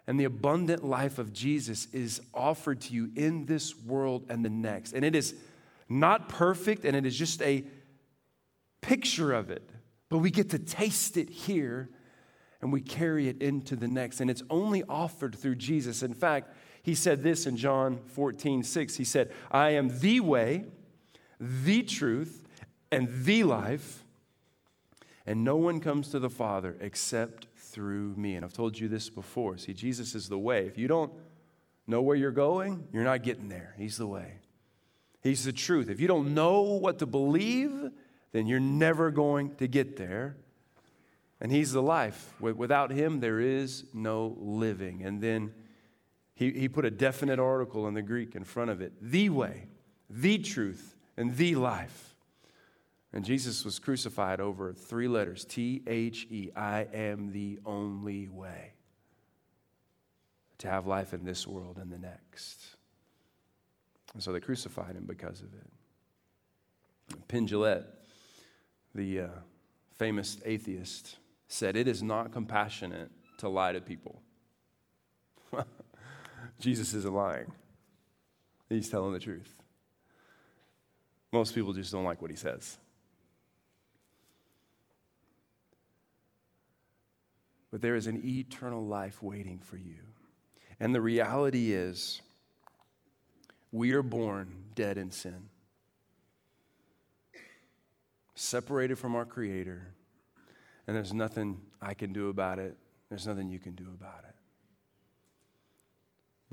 And 0.06 0.20
the 0.20 0.24
abundant 0.24 0.84
life 0.84 1.18
of 1.18 1.32
Jesus 1.32 1.86
is 1.94 2.20
offered 2.34 2.82
to 2.82 2.92
you 2.92 3.10
in 3.16 3.46
this 3.46 3.74
world 3.74 4.26
and 4.28 4.44
the 4.44 4.50
next. 4.50 4.92
And 4.92 5.02
it 5.02 5.14
is 5.14 5.34
not 5.88 6.28
perfect, 6.28 6.84
and 6.84 6.94
it 6.94 7.06
is 7.06 7.16
just 7.16 7.40
a 7.40 7.64
picture 8.82 9.32
of 9.32 9.50
it. 9.50 9.66
But 10.10 10.18
we 10.18 10.30
get 10.30 10.50
to 10.50 10.58
taste 10.58 11.16
it 11.16 11.30
here 11.30 11.88
and 12.60 12.72
we 12.72 12.80
carry 12.80 13.28
it 13.28 13.42
into 13.42 13.76
the 13.76 13.88
next. 13.88 14.20
And 14.20 14.30
it's 14.30 14.42
only 14.48 14.82
offered 14.88 15.34
through 15.34 15.56
Jesus. 15.56 16.02
In 16.02 16.14
fact, 16.14 16.54
he 16.84 16.94
said 16.94 17.24
this 17.24 17.46
in 17.46 17.56
John 17.56 17.98
14, 18.06 18.62
6. 18.62 18.96
He 18.96 19.04
said, 19.04 19.32
I 19.50 19.70
am 19.70 19.98
the 19.98 20.20
way, 20.20 20.66
the 21.40 21.82
truth, 21.82 22.46
and 22.92 23.08
the 23.24 23.42
life 23.42 24.04
and 25.26 25.42
no 25.42 25.56
one 25.56 25.80
comes 25.80 26.10
to 26.10 26.18
the 26.18 26.30
Father 26.30 26.76
except 26.80 27.46
through 27.56 28.14
me. 28.16 28.34
And 28.34 28.44
I've 28.44 28.52
told 28.52 28.78
you 28.78 28.88
this 28.88 29.08
before. 29.08 29.56
See, 29.56 29.72
Jesus 29.72 30.14
is 30.14 30.28
the 30.28 30.38
way. 30.38 30.66
If 30.66 30.76
you 30.76 30.86
don't 30.86 31.12
know 31.86 32.02
where 32.02 32.16
you're 32.16 32.30
going, 32.30 32.86
you're 32.92 33.04
not 33.04 33.22
getting 33.22 33.48
there. 33.48 33.74
He's 33.78 33.96
the 33.96 34.06
way, 34.06 34.34
He's 35.22 35.44
the 35.44 35.52
truth. 35.52 35.88
If 35.88 36.00
you 36.00 36.08
don't 36.08 36.34
know 36.34 36.60
what 36.60 36.98
to 36.98 37.06
believe, 37.06 37.90
then 38.32 38.46
you're 38.46 38.60
never 38.60 39.10
going 39.10 39.54
to 39.56 39.66
get 39.66 39.96
there. 39.96 40.36
And 41.40 41.50
He's 41.50 41.72
the 41.72 41.82
life. 41.82 42.34
Without 42.40 42.90
Him, 42.90 43.20
there 43.20 43.40
is 43.40 43.84
no 43.94 44.36
living. 44.38 45.02
And 45.04 45.22
then 45.22 45.52
he, 46.34 46.50
he 46.50 46.68
put 46.68 46.84
a 46.84 46.90
definite 46.90 47.38
article 47.38 47.86
in 47.86 47.94
the 47.94 48.02
Greek 48.02 48.34
in 48.34 48.44
front 48.44 48.70
of 48.70 48.80
it 48.80 48.92
the 49.00 49.28
way, 49.30 49.68
the 50.10 50.38
truth, 50.38 50.96
and 51.16 51.36
the 51.36 51.54
life. 51.54 52.14
And 53.12 53.24
Jesus 53.24 53.64
was 53.64 53.78
crucified 53.78 54.40
over 54.40 54.72
three 54.72 55.06
letters 55.06 55.44
T 55.44 55.82
H 55.86 56.26
E. 56.30 56.50
I 56.56 56.88
am 56.92 57.32
the 57.32 57.60
only 57.64 58.28
way 58.28 58.72
to 60.58 60.68
have 60.68 60.86
life 60.86 61.14
in 61.14 61.24
this 61.24 61.46
world 61.46 61.78
and 61.78 61.92
the 61.92 61.98
next. 61.98 62.76
And 64.14 64.22
so 64.22 64.32
they 64.32 64.40
crucified 64.40 64.96
him 64.96 65.04
because 65.06 65.42
of 65.42 65.48
it. 65.54 65.66
Penn 67.28 67.46
the 68.94 69.20
uh, 69.20 69.28
famous 69.92 70.38
atheist, 70.44 71.16
said, 71.48 71.76
It 71.76 71.88
is 71.88 72.02
not 72.02 72.32
compassionate 72.32 73.10
to 73.38 73.48
lie 73.48 73.72
to 73.72 73.80
people. 73.80 74.22
Jesus 76.60 76.94
isn't 76.94 77.14
lying, 77.14 77.50
he's 78.68 78.88
telling 78.88 79.12
the 79.12 79.20
truth. 79.20 79.54
Most 81.32 81.54
people 81.54 81.72
just 81.72 81.90
don't 81.90 82.04
like 82.04 82.22
what 82.22 82.30
he 82.30 82.36
says. 82.36 82.78
but 87.74 87.82
there 87.82 87.96
is 87.96 88.06
an 88.06 88.22
eternal 88.24 88.86
life 88.86 89.20
waiting 89.20 89.58
for 89.58 89.76
you. 89.76 89.96
And 90.78 90.94
the 90.94 91.00
reality 91.00 91.72
is, 91.72 92.22
we 93.72 93.90
are 93.94 94.02
born 94.04 94.66
dead 94.76 94.96
in 94.96 95.10
sin, 95.10 95.48
separated 98.36 98.96
from 98.96 99.16
our 99.16 99.24
Creator, 99.24 99.88
and 100.86 100.94
there's 100.94 101.12
nothing 101.12 101.62
I 101.82 101.94
can 101.94 102.12
do 102.12 102.28
about 102.28 102.60
it. 102.60 102.76
There's 103.08 103.26
nothing 103.26 103.48
you 103.48 103.58
can 103.58 103.74
do 103.74 103.88
about 103.92 104.22
it. 104.28 104.36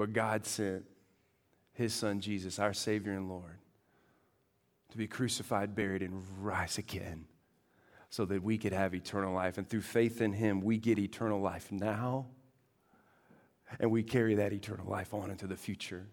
But 0.02 0.14
God 0.14 0.48
sent 0.48 0.84
His 1.74 1.94
Son 1.94 2.22
Jesus, 2.22 2.58
our 2.58 2.74
Savior 2.74 3.12
and 3.12 3.30
Lord, 3.30 3.60
to 4.90 4.98
be 4.98 5.06
crucified, 5.06 5.76
buried, 5.76 6.02
and 6.02 6.24
rise 6.40 6.80
again 6.80 7.26
so 8.10 8.26
that 8.26 8.42
we 8.42 8.58
could 8.58 8.74
have 8.74 8.96
eternal 8.96 9.32
life. 9.32 9.60
And 9.60 9.70
through 9.70 9.82
faith 9.82 10.20
in 10.20 10.34
Him, 10.34 10.62
we 10.62 10.80
get 10.80 10.98
eternal 10.98 11.40
life 11.40 11.72
now, 11.72 12.26
and 13.80 13.92
we 13.92 14.02
carry 14.02 14.34
that 14.34 14.54
eternal 14.54 14.90
life 14.90 15.14
on 15.14 15.30
into 15.30 15.46
the 15.46 15.56
future. 15.56 16.08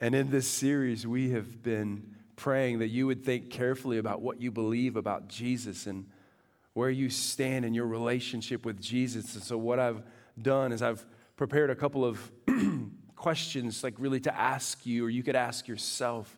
And 0.00 0.14
in 0.14 0.30
this 0.30 0.46
series, 0.46 1.04
we 1.04 1.30
have 1.30 1.64
been 1.64 2.14
praying 2.36 2.78
that 2.78 2.88
you 2.90 3.08
would 3.08 3.24
think 3.24 3.50
carefully 3.50 3.98
about 3.98 4.22
what 4.22 4.40
you 4.40 4.52
believe 4.52 4.94
about 4.94 5.26
Jesus 5.26 5.88
and 5.88 6.06
where 6.74 6.90
you 6.90 7.10
stand 7.10 7.64
in 7.64 7.74
your 7.74 7.88
relationship 7.88 8.64
with 8.64 8.80
Jesus. 8.80 9.34
And 9.34 9.42
so, 9.42 9.58
what 9.58 9.80
I've 9.80 10.04
done 10.40 10.70
is 10.70 10.82
I've 10.82 11.04
prepared 11.40 11.70
a 11.70 11.74
couple 11.74 12.04
of 12.04 12.30
questions, 13.16 13.84
like 13.84 13.94
really 13.98 14.20
to 14.20 14.34
ask 14.34 14.86
you, 14.86 15.04
or 15.04 15.10
you 15.10 15.22
could 15.22 15.36
ask 15.36 15.68
yourself 15.68 16.36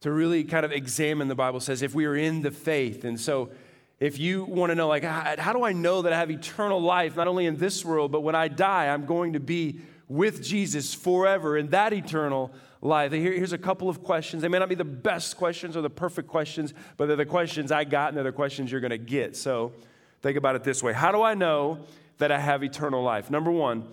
to 0.00 0.12
really 0.12 0.44
kind 0.44 0.64
of 0.64 0.72
examine 0.72 1.28
the 1.28 1.34
Bible 1.34 1.60
says 1.60 1.82
if 1.82 1.94
we 1.94 2.04
are 2.04 2.16
in 2.16 2.42
the 2.42 2.50
faith. 2.50 3.04
And 3.04 3.18
so 3.18 3.50
if 3.98 4.18
you 4.18 4.44
want 4.44 4.70
to 4.70 4.74
know, 4.74 4.88
like, 4.88 5.04
how 5.04 5.52
do 5.52 5.64
I 5.64 5.72
know 5.72 6.02
that 6.02 6.12
I 6.12 6.18
have 6.18 6.30
eternal 6.30 6.80
life, 6.80 7.16
not 7.16 7.28
only 7.28 7.46
in 7.46 7.56
this 7.56 7.84
world, 7.84 8.12
but 8.12 8.20
when 8.20 8.34
I 8.34 8.48
die, 8.48 8.88
I'm 8.88 9.06
going 9.06 9.32
to 9.32 9.40
be 9.40 9.80
with 10.08 10.44
Jesus 10.44 10.92
forever 10.92 11.56
in 11.56 11.68
that 11.70 11.92
eternal 11.92 12.52
life? 12.82 13.12
here's 13.12 13.54
a 13.54 13.58
couple 13.58 13.88
of 13.88 14.02
questions. 14.02 14.42
They 14.42 14.48
may 14.48 14.58
not 14.58 14.68
be 14.68 14.74
the 14.74 14.84
best 14.84 15.38
questions 15.38 15.76
or 15.76 15.80
the 15.80 15.90
perfect 15.90 16.28
questions, 16.28 16.74
but 16.98 17.06
they're 17.06 17.16
the 17.16 17.24
questions 17.24 17.72
I 17.72 17.84
got 17.84 18.08
and 18.08 18.16
they're 18.18 18.24
the 18.24 18.32
questions 18.32 18.70
you're 18.70 18.82
going 18.82 18.90
to 18.90 18.98
get. 18.98 19.34
So 19.34 19.72
think 20.20 20.36
about 20.36 20.56
it 20.56 20.62
this 20.62 20.82
way 20.82 20.92
How 20.92 21.10
do 21.10 21.22
I 21.22 21.32
know 21.32 21.78
that 22.18 22.30
I 22.30 22.38
have 22.38 22.62
eternal 22.62 23.02
life? 23.02 23.30
Number 23.30 23.50
one, 23.50 23.88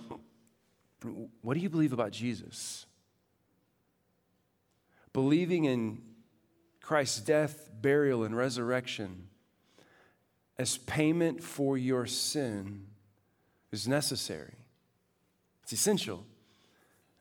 what 1.41 1.53
do 1.55 1.59
you 1.59 1.69
believe 1.69 1.93
about 1.93 2.11
Jesus? 2.11 2.85
believing 5.13 5.65
in 5.65 6.01
Christ's 6.81 7.21
death, 7.21 7.69
burial, 7.81 8.23
and 8.23 8.35
resurrection 8.35 9.29
as 10.57 10.77
payment 10.77 11.41
for 11.41 11.77
your 11.77 12.05
sin 12.05 12.87
is 13.71 13.87
necessary. 13.87 14.55
It's 15.63 15.73
essential. 15.73 16.25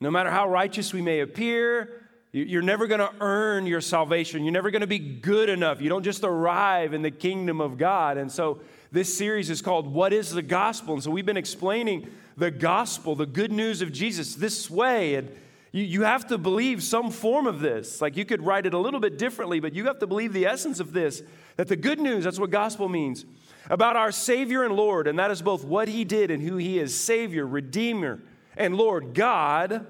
No 0.01 0.11
matter 0.11 0.31
how 0.31 0.49
righteous 0.49 0.93
we 0.93 1.01
may 1.01 1.21
appear, 1.21 2.02
you're 2.33 2.63
never 2.63 2.87
going 2.87 3.01
to 3.01 3.13
earn 3.21 3.67
your 3.67 3.83
salvation. 3.83 4.43
You're 4.43 4.53
never 4.53 4.71
going 4.71 4.81
to 4.81 4.87
be 4.87 4.99
good 4.99 5.51
enough. 5.51 5.83
You 5.83 5.91
don't 5.91 6.03
just 6.03 6.25
arrive 6.25 6.95
in 6.95 7.03
the 7.03 7.11
kingdom 7.11 7.61
of 7.61 7.77
God. 7.77 8.17
And 8.17 8.33
so, 8.33 8.61
this 8.91 9.15
series 9.17 9.51
is 9.51 9.63
called 9.63 9.87
What 9.87 10.13
is 10.13 10.31
the 10.31 10.43
Gospel? 10.43 10.95
And 10.95 11.03
so, 11.03 11.11
we've 11.11 11.27
been 11.27 11.37
explaining 11.37 12.11
the 12.39 12.51
gospel, 12.51 13.15
the 13.15 13.27
good 13.27 13.53
news 13.53 13.83
of 13.83 13.93
Jesus, 13.93 14.35
this 14.35 14.71
way. 14.71 15.17
And 15.17 15.29
you, 15.73 15.85
you 15.85 16.03
have 16.03 16.27
to 16.29 16.39
believe 16.39 16.83
some 16.83 17.11
form 17.11 17.47
of 17.47 17.61
this. 17.61 18.01
Like 18.01 18.17
you 18.17 18.25
could 18.25 18.43
write 18.43 18.65
it 18.65 18.73
a 18.73 18.79
little 18.79 19.01
bit 19.01 19.19
differently, 19.19 19.61
but 19.61 19.75
you 19.75 19.87
have 19.87 19.99
to 19.99 20.07
believe 20.07 20.33
the 20.33 20.47
essence 20.47 20.81
of 20.81 20.93
this 20.93 21.23
that 21.57 21.69
the 21.69 21.77
good 21.77 22.01
news, 22.01 22.25
that's 22.25 22.39
what 22.39 22.51
gospel 22.51 22.89
means, 22.89 23.27
about 23.69 23.95
our 23.95 24.11
Savior 24.11 24.65
and 24.65 24.75
Lord, 24.75 25.07
and 25.07 25.19
that 25.19 25.31
is 25.31 25.43
both 25.43 25.65
what 25.65 25.87
He 25.87 26.05
did 26.05 26.31
and 26.31 26.43
who 26.43 26.57
He 26.57 26.79
is 26.79 26.99
Savior, 26.99 27.47
Redeemer, 27.47 28.21
and 28.57 28.75
Lord. 28.75 29.13
God, 29.13 29.87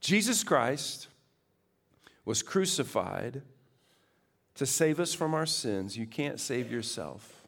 Jesus 0.00 0.42
Christ, 0.42 1.08
was 2.24 2.42
crucified 2.42 3.42
to 4.54 4.66
save 4.66 5.00
us 5.00 5.14
from 5.14 5.34
our 5.34 5.46
sins. 5.46 5.96
You 5.96 6.06
can't 6.06 6.40
save 6.40 6.70
yourself. 6.70 7.44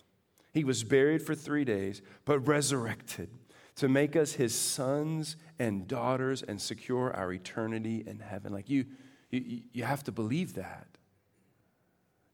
He 0.53 0.65
was 0.65 0.85
buried 0.85 1.23
for 1.23 1.35
three 1.35 1.65
days, 1.65 2.03
but 2.25 2.41
resurrected 2.41 3.31
to 3.77 3.89
make 3.89 4.17
us 4.17 4.33
his 4.33 4.55
sons 4.55 5.37
and 5.59 5.87
daughters 5.87 6.43
and 6.43 6.61
secure 6.61 7.15
our 7.15 7.33
eternity 7.33 8.03
in 8.07 8.21
heaven. 8.21 8.53
Like 8.53 8.71
you, 8.71 8.87
you, 9.31 9.61
you 9.73 9.85
have 9.85 10.03
to 10.05 10.13
believe 10.13 10.55
that. 10.55 10.87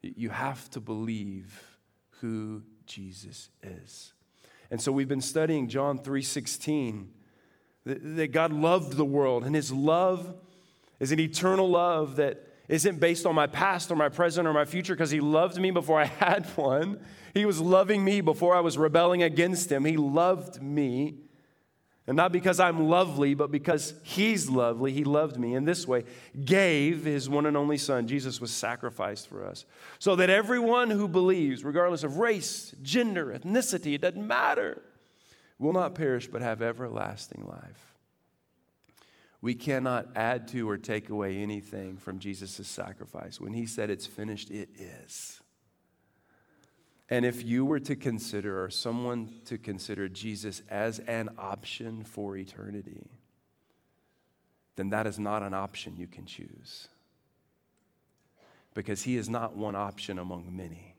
You 0.02 0.30
have 0.30 0.70
to 0.70 0.80
believe 0.80 1.78
who 2.20 2.62
Jesus 2.86 3.50
is. 3.62 4.14
And 4.70 4.80
so 4.80 4.90
we've 4.90 5.08
been 5.08 5.20
studying 5.20 5.68
John 5.68 5.98
3:16 5.98 7.08
that 7.84 8.32
God 8.32 8.52
loved 8.52 8.96
the 8.96 9.04
world 9.04 9.44
and 9.44 9.54
his 9.54 9.72
love 9.72 10.34
is 11.00 11.12
an 11.12 11.20
eternal 11.20 11.68
love 11.68 12.16
that 12.16 12.46
isn't 12.68 13.00
based 13.00 13.26
on 13.26 13.34
my 13.34 13.46
past 13.46 13.90
or 13.90 13.96
my 13.96 14.08
present 14.08 14.46
or 14.46 14.52
my 14.52 14.64
future 14.64 14.94
because 14.94 15.10
he 15.10 15.20
loved 15.20 15.58
me 15.58 15.70
before 15.70 16.00
I 16.00 16.04
had 16.24 16.46
one. 16.56 17.00
He 17.34 17.44
was 17.44 17.60
loving 17.60 18.04
me 18.04 18.20
before 18.20 18.54
I 18.54 18.60
was 18.60 18.78
rebelling 18.78 19.22
against 19.22 19.70
him. 19.70 19.84
He 19.84 19.96
loved 19.96 20.62
me 20.62 21.16
and 22.06 22.16
not 22.16 22.32
because 22.32 22.58
I'm 22.58 22.88
lovely, 22.88 23.34
but 23.34 23.52
because 23.52 23.94
He's 24.02 24.50
lovely. 24.50 24.92
He 24.92 25.04
loved 25.04 25.38
me 25.38 25.54
in 25.54 25.64
this 25.64 25.86
way, 25.86 26.04
gave 26.44 27.04
His 27.04 27.28
one 27.28 27.46
and 27.46 27.56
only 27.56 27.78
Son. 27.78 28.08
Jesus 28.08 28.40
was 28.40 28.50
sacrificed 28.50 29.28
for 29.28 29.46
us. 29.46 29.64
So 29.98 30.16
that 30.16 30.28
everyone 30.28 30.90
who 30.90 31.06
believes, 31.06 31.64
regardless 31.64 32.02
of 32.02 32.18
race, 32.18 32.74
gender, 32.82 33.26
ethnicity, 33.26 33.94
it 33.94 34.00
doesn't 34.00 34.26
matter, 34.26 34.82
will 35.58 35.72
not 35.72 35.94
perish 35.94 36.26
but 36.26 36.42
have 36.42 36.60
everlasting 36.60 37.46
life. 37.46 37.91
We 39.42 39.54
cannot 39.54 40.06
add 40.16 40.48
to 40.48 40.70
or 40.70 40.78
take 40.78 41.10
away 41.10 41.36
anything 41.36 41.98
from 41.98 42.20
Jesus' 42.20 42.66
sacrifice. 42.66 43.40
When 43.40 43.52
He 43.52 43.66
said 43.66 43.90
it's 43.90 44.06
finished, 44.06 44.50
it 44.50 44.70
is. 44.78 45.42
And 47.10 47.26
if 47.26 47.44
you 47.44 47.66
were 47.66 47.80
to 47.80 47.94
consider, 47.94 48.64
or 48.64 48.70
someone 48.70 49.34
to 49.44 49.58
consider 49.58 50.08
Jesus 50.08 50.62
as 50.70 50.98
an 51.00 51.28
option 51.36 52.04
for 52.04 52.38
eternity, 52.38 53.10
then 54.76 54.88
that 54.90 55.06
is 55.06 55.18
not 55.18 55.42
an 55.42 55.52
option 55.52 55.96
you 55.96 56.06
can 56.06 56.24
choose. 56.24 56.88
Because 58.72 59.02
he 59.02 59.18
is 59.18 59.28
not 59.28 59.54
one 59.54 59.74
option 59.76 60.18
among 60.18 60.56
many. 60.56 60.94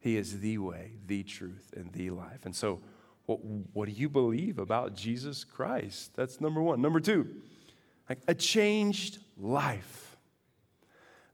He 0.00 0.16
is 0.16 0.40
the 0.40 0.56
way, 0.56 0.92
the 1.06 1.22
truth, 1.22 1.74
and 1.76 1.92
the 1.92 2.08
life. 2.08 2.46
And 2.46 2.56
so, 2.56 2.80
what, 3.26 3.40
what 3.72 3.86
do 3.88 3.92
you 3.92 4.08
believe 4.08 4.58
about 4.58 4.94
Jesus 4.94 5.44
Christ? 5.44 6.14
That's 6.14 6.40
number 6.40 6.60
one. 6.60 6.80
Number 6.82 7.00
two, 7.00 7.28
like 8.08 8.18
a 8.28 8.34
changed 8.34 9.18
life. 9.38 10.16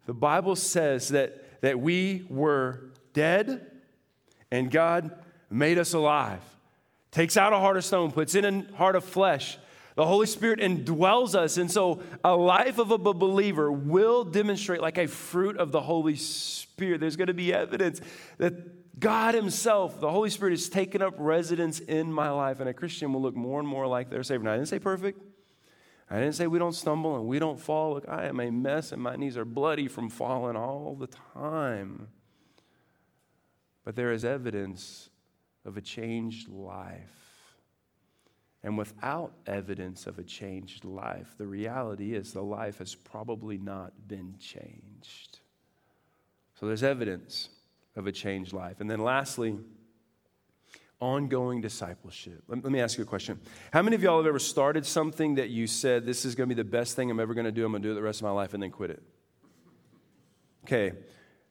The 0.07 0.15
Bible 0.15 0.57
says 0.57 1.09
that, 1.09 1.61
that 1.63 1.81
we 1.81 2.27
were 2.29 2.91
dead, 3.13 3.67
and 4.51 4.71
God 4.71 5.11
made 5.51 5.79
us 5.79 5.93
alive. 5.93 6.43
Takes 7.11 7.37
out 7.37 7.53
a 7.53 7.59
heart 7.59 7.77
of 7.77 7.85
stone, 7.85 8.13
puts 8.13 8.35
in 8.35 8.45
a 8.45 8.77
heart 8.77 8.95
of 8.95 9.05
flesh. 9.05 9.59
The 9.97 10.07
Holy 10.07 10.27
Spirit 10.27 10.61
indwells 10.61 11.35
us. 11.35 11.57
And 11.57 11.71
so, 11.71 12.03
a 12.25 12.35
life 12.35 12.79
of 12.79 12.93
a 12.93 12.99
believer 12.99 13.71
will 13.71 14.25
demonstrate 14.25 14.81
like 14.81 14.97
a 14.97 15.09
fruit 15.09 15.57
of 15.59 15.73
the 15.73 15.81
Holy 15.81 16.17
Spirit. 16.17 17.01
There's 17.01 17.17
going 17.17 17.29
to 17.29 17.35
be 17.35 17.53
evidence 17.53 18.01
that 18.39 18.55
God 19.01 19.35
Himself, 19.35 19.99
the 19.99 20.11
Holy 20.11 20.31
Spirit, 20.31 20.53
has 20.53 20.69
taken 20.69 21.03
up 21.03 21.15
residence 21.19 21.81
in 21.81 22.13
my 22.13 22.31
life. 22.31 22.61
And 22.61 22.69
a 22.69 22.75
Christian 22.75 23.13
will 23.13 23.23
look 23.23 23.35
more 23.35 23.59
and 23.59 23.69
more 23.69 23.87
like 23.87 24.11
their 24.11 24.23
Savior. 24.23 24.45
Now, 24.45 24.53
I 24.53 24.57
didn't 24.57 24.69
say 24.69 24.79
perfect. 24.79 25.21
I 26.11 26.19
didn't 26.19 26.35
say 26.35 26.47
we 26.47 26.59
don't 26.59 26.75
stumble 26.75 27.17
and 27.17 27.27
we 27.27 27.39
don't 27.39 27.59
fall. 27.59 27.95
Look, 27.95 28.09
I 28.09 28.27
am 28.27 28.41
a 28.41 28.51
mess 28.51 28.93
and 28.93 29.01
my 29.01 29.17
knees 29.17 29.37
are 29.37 29.45
bloody 29.45 29.89
from 29.89 30.11
falling 30.11 30.57
all 30.57 30.97
the 30.99 31.07
time. 31.07 32.09
But 33.85 33.97
there 33.97 34.13
is 34.13 34.25
evidence 34.25 35.09
of 35.65 35.77
a 35.77 35.81
changed 35.81 36.49
life. 36.49 37.57
And 38.63 38.77
without 38.77 39.33
evidence 39.47 40.07
of 40.07 40.19
a 40.19 40.23
changed 40.23 40.85
life, 40.85 41.35
the 41.39 41.47
reality 41.47 42.15
is 42.15 42.33
the 42.33 42.43
life 42.43 42.79
has 42.79 42.95
probably 42.95 43.57
not 43.57 43.93
been 44.07 44.35
changed. 44.39 45.39
So 46.59 46.67
there's 46.67 46.83
evidence 46.83 47.49
of 47.97 48.07
a 48.07 48.13
changed 48.13 48.53
life. 48.53 48.81
And 48.81 48.91
then 48.91 49.01
lastly, 49.01 49.59
ongoing 51.01 51.61
discipleship. 51.61 52.43
Let, 52.47 52.65
me 52.65 52.81
ask 52.81 52.99
you 52.99 53.05
a 53.05 53.07
question. 53.07 53.41
How 53.73 53.83
many 53.83 53.97
of 53.97 54.03
y'all 54.03 54.19
have 54.19 54.27
ever 54.27 54.39
started 54.39 54.85
something 54.85 55.37
that 55.37 55.49
you 55.49 55.67
said, 55.67 56.05
this 56.05 56.25
is 56.25 56.35
going 56.35 56.49
to 56.49 56.55
be 56.55 56.63
the 56.63 56.69
best 56.69 56.95
thing 56.95 57.11
I'm 57.11 57.21
ever 57.21 57.35
going 57.35 57.47
to 57.47 57.53
do, 57.53 57.65
I'm 57.65 57.73
going 57.73 57.83
to 57.83 57.89
do 57.89 57.93
it 57.93 57.95
the 57.95 58.03
rest 58.03 58.21
of 58.21 58.25
my 58.25 58.31
life, 58.31 58.53
and 58.53 58.63
then 58.63 58.71
quit 58.71 58.91
it? 58.91 59.03
Okay, 60.65 60.93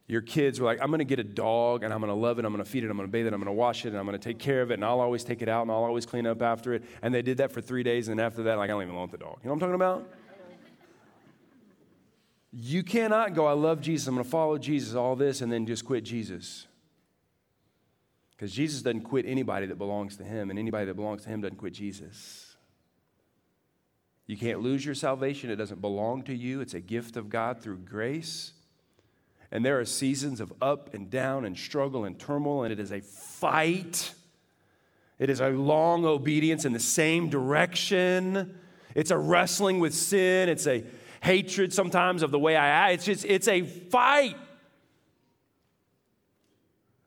your 0.08 0.21
kids 0.21 0.60
were 0.60 0.67
like, 0.67 0.80
I'm 0.82 0.89
going 0.89 0.99
to 0.99 1.06
get 1.06 1.19
a 1.19 1.23
dog 1.23 1.84
and 1.84 1.91
I'm 1.91 1.99
going 1.99 2.10
to 2.10 2.15
love 2.15 2.38
it, 2.38 2.45
I'm 2.45 2.54
going 2.54 2.63
to 2.63 2.69
feed 2.69 2.84
it, 2.84 2.91
I'm 2.91 2.97
going 2.97 3.08
to 3.08 3.12
bathe 3.12 3.25
it, 3.25 3.34
I'm 3.34 3.39
going 3.39 3.47
to 3.47 3.52
wash 3.52 3.86
it, 3.86 3.89
and 3.89 3.97
I'm 3.97 4.06
going 4.06 4.17
to 4.17 4.23
take 4.23 4.38
care 4.38 4.62
of 4.62 4.69
it, 4.69 4.75
and 4.75 4.86
I'll 4.86 4.99
always 4.99 5.23
take 5.23 5.41
it 5.41 5.49
out 5.49 5.63
and 5.63 5.71
I'll 5.71 5.84
always 5.84 6.06
clean 6.06 6.28
up 6.28 6.43
after 6.43 6.73
it. 6.73 6.84
And 7.02 7.13
they 7.13 7.23
did 7.23 7.38
that 7.38 7.52
for 7.52 7.60
three 7.60 7.84
days, 7.84 8.08
and 8.08 8.21
after 8.21 8.43
that, 8.43 8.58
like, 8.58 8.69
I 8.69 8.73
don't 8.73 8.84
even 8.84 8.95
want 8.95 9.12
the 9.12 9.17
dog. 9.17 9.39
You 9.43 9.47
know 9.47 9.56
what 9.56 9.63
I'm 9.63 9.71
talking 9.71 9.75
about? 9.75 10.10
You 12.51 12.83
cannot 12.83 13.35
go, 13.35 13.45
I 13.45 13.53
love 13.53 13.81
Jesus, 13.81 14.07
I'm 14.07 14.15
going 14.15 14.23
to 14.23 14.29
follow 14.29 14.57
Jesus, 14.57 14.95
all 14.95 15.15
this, 15.15 15.41
and 15.41 15.51
then 15.51 15.65
just 15.65 15.85
quit 15.85 16.03
Jesus. 16.03 16.65
Because 18.31 18.51
Jesus 18.51 18.81
doesn't 18.81 19.01
quit 19.01 19.25
anybody 19.27 19.67
that 19.67 19.77
belongs 19.77 20.17
to 20.17 20.23
him, 20.23 20.49
and 20.49 20.57
anybody 20.57 20.85
that 20.85 20.95
belongs 20.95 21.23
to 21.23 21.29
him 21.29 21.41
doesn't 21.41 21.57
quit 21.57 21.73
Jesus. 21.73 22.55
You 24.25 24.38
can't 24.38 24.62
lose 24.62 24.85
your 24.85 24.95
salvation, 24.95 25.49
it 25.49 25.57
doesn't 25.57 25.81
belong 25.81 26.23
to 26.23 26.33
you, 26.33 26.62
it's 26.62 26.73
a 26.73 26.79
gift 26.79 27.17
of 27.17 27.29
God 27.29 27.62
through 27.62 27.79
grace. 27.79 28.53
And 29.51 29.65
there 29.65 29.79
are 29.79 29.85
seasons 29.85 30.39
of 30.39 30.53
up 30.62 30.93
and 30.93 31.09
down 31.09 31.45
and 31.45 31.57
struggle 31.57 32.05
and 32.05 32.17
turmoil, 32.17 32.63
and 32.63 32.71
it 32.71 32.79
is 32.79 32.91
a 32.91 33.01
fight. 33.01 34.13
It 35.17 35.29
is 35.29 35.41
a 35.41 35.49
long 35.49 36.05
obedience 36.05 36.65
in 36.65 36.73
the 36.73 36.79
same 36.79 37.29
direction. 37.29 38.57
It's 38.95 39.12
a 39.12 39.17
wrestling 39.17 39.79
with 39.79 39.93
sin. 39.93 40.49
It's 40.49 40.67
a 40.67 40.83
hatred 41.21 41.73
sometimes 41.73 42.23
of 42.23 42.32
the 42.32 42.39
way 42.39 42.55
I 42.55 42.67
act. 42.67 42.93
It's 42.95 43.05
just, 43.05 43.25
it's 43.25 43.47
a 43.47 43.62
fight. 43.62 44.38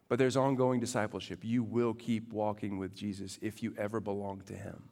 But 0.09 0.19
there's 0.19 0.37
ongoing 0.37 0.79
discipleship. 0.79 1.41
You 1.43 1.63
will 1.63 1.95
keep 1.95 2.33
walking 2.33 2.79
with 2.79 2.95
Jesus 2.95 3.39
if 3.41 3.63
you 3.63 3.75
ever 3.79 3.99
belong 3.99 4.43
to 4.43 4.53
Him. 4.53 4.83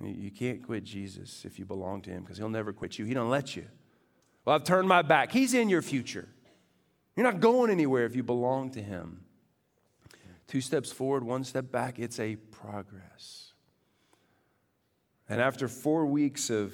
You 0.00 0.30
can't 0.30 0.62
quit 0.62 0.84
Jesus 0.84 1.44
if 1.44 1.58
you 1.58 1.64
belong 1.64 2.02
to 2.02 2.10
Him 2.10 2.22
because 2.22 2.38
He'll 2.38 2.48
never 2.48 2.72
quit 2.72 2.98
you. 2.98 3.04
He 3.04 3.14
don't 3.14 3.30
let 3.30 3.56
you. 3.56 3.66
Well, 4.44 4.56
I've 4.56 4.64
turned 4.64 4.88
my 4.88 5.02
back. 5.02 5.32
He's 5.32 5.54
in 5.54 5.68
your 5.68 5.82
future. 5.82 6.28
You're 7.14 7.24
not 7.24 7.40
going 7.40 7.70
anywhere 7.70 8.06
if 8.06 8.14
you 8.14 8.22
belong 8.22 8.70
to 8.70 8.82
Him. 8.82 9.22
Two 10.46 10.60
steps 10.60 10.92
forward, 10.92 11.24
one 11.24 11.44
step 11.44 11.72
back, 11.72 11.98
it's 11.98 12.20
a 12.20 12.36
progress. 12.36 13.52
And 15.28 15.40
after 15.40 15.66
four 15.66 16.06
weeks 16.06 16.50
of 16.50 16.72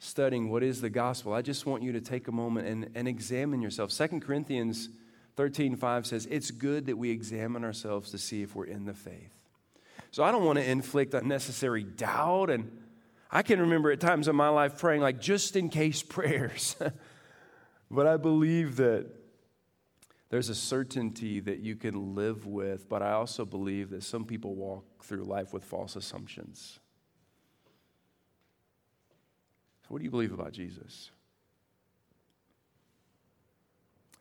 studying 0.00 0.50
what 0.50 0.64
is 0.64 0.80
the 0.80 0.90
gospel, 0.90 1.32
I 1.32 1.42
just 1.42 1.66
want 1.66 1.82
you 1.82 1.92
to 1.92 2.00
take 2.00 2.26
a 2.26 2.32
moment 2.32 2.66
and, 2.66 2.90
and 2.94 3.06
examine 3.06 3.62
yourself. 3.62 3.92
Second 3.92 4.22
Corinthians 4.22 4.88
13 5.36 5.76
5 5.76 6.06
says, 6.06 6.26
It's 6.30 6.50
good 6.50 6.86
that 6.86 6.98
we 6.98 7.10
examine 7.10 7.62
ourselves 7.62 8.10
to 8.10 8.18
see 8.18 8.42
if 8.42 8.56
we're 8.56 8.64
in 8.64 8.86
the 8.86 8.94
faith. 8.94 9.32
So 10.10 10.24
I 10.24 10.32
don't 10.32 10.44
want 10.44 10.58
to 10.58 10.68
inflict 10.68 11.14
unnecessary 11.14 11.84
doubt 11.84 12.50
and 12.50 12.70
I 13.30 13.42
can 13.42 13.60
remember 13.60 13.92
at 13.92 14.00
times 14.00 14.26
in 14.26 14.34
my 14.34 14.48
life 14.48 14.78
praying 14.78 15.02
like 15.02 15.20
just 15.20 15.54
in 15.54 15.68
case 15.68 16.02
prayers. 16.08 16.74
but 17.90 18.06
I 18.06 18.16
believe 18.16 18.76
that 18.76 19.06
there's 20.30 20.48
a 20.48 20.54
certainty 20.54 21.40
that 21.40 21.58
you 21.58 21.76
can 21.76 22.14
live 22.14 22.46
with, 22.46 22.88
but 22.88 23.02
I 23.02 23.12
also 23.12 23.44
believe 23.44 23.90
that 23.90 24.02
some 24.02 24.24
people 24.24 24.54
walk 24.54 25.04
through 25.04 25.24
life 25.24 25.52
with 25.52 25.64
false 25.64 25.96
assumptions. 25.96 26.78
So, 29.79 29.79
what 29.90 29.98
do 29.98 30.04
you 30.04 30.10
believe 30.10 30.32
about 30.32 30.52
Jesus? 30.52 31.10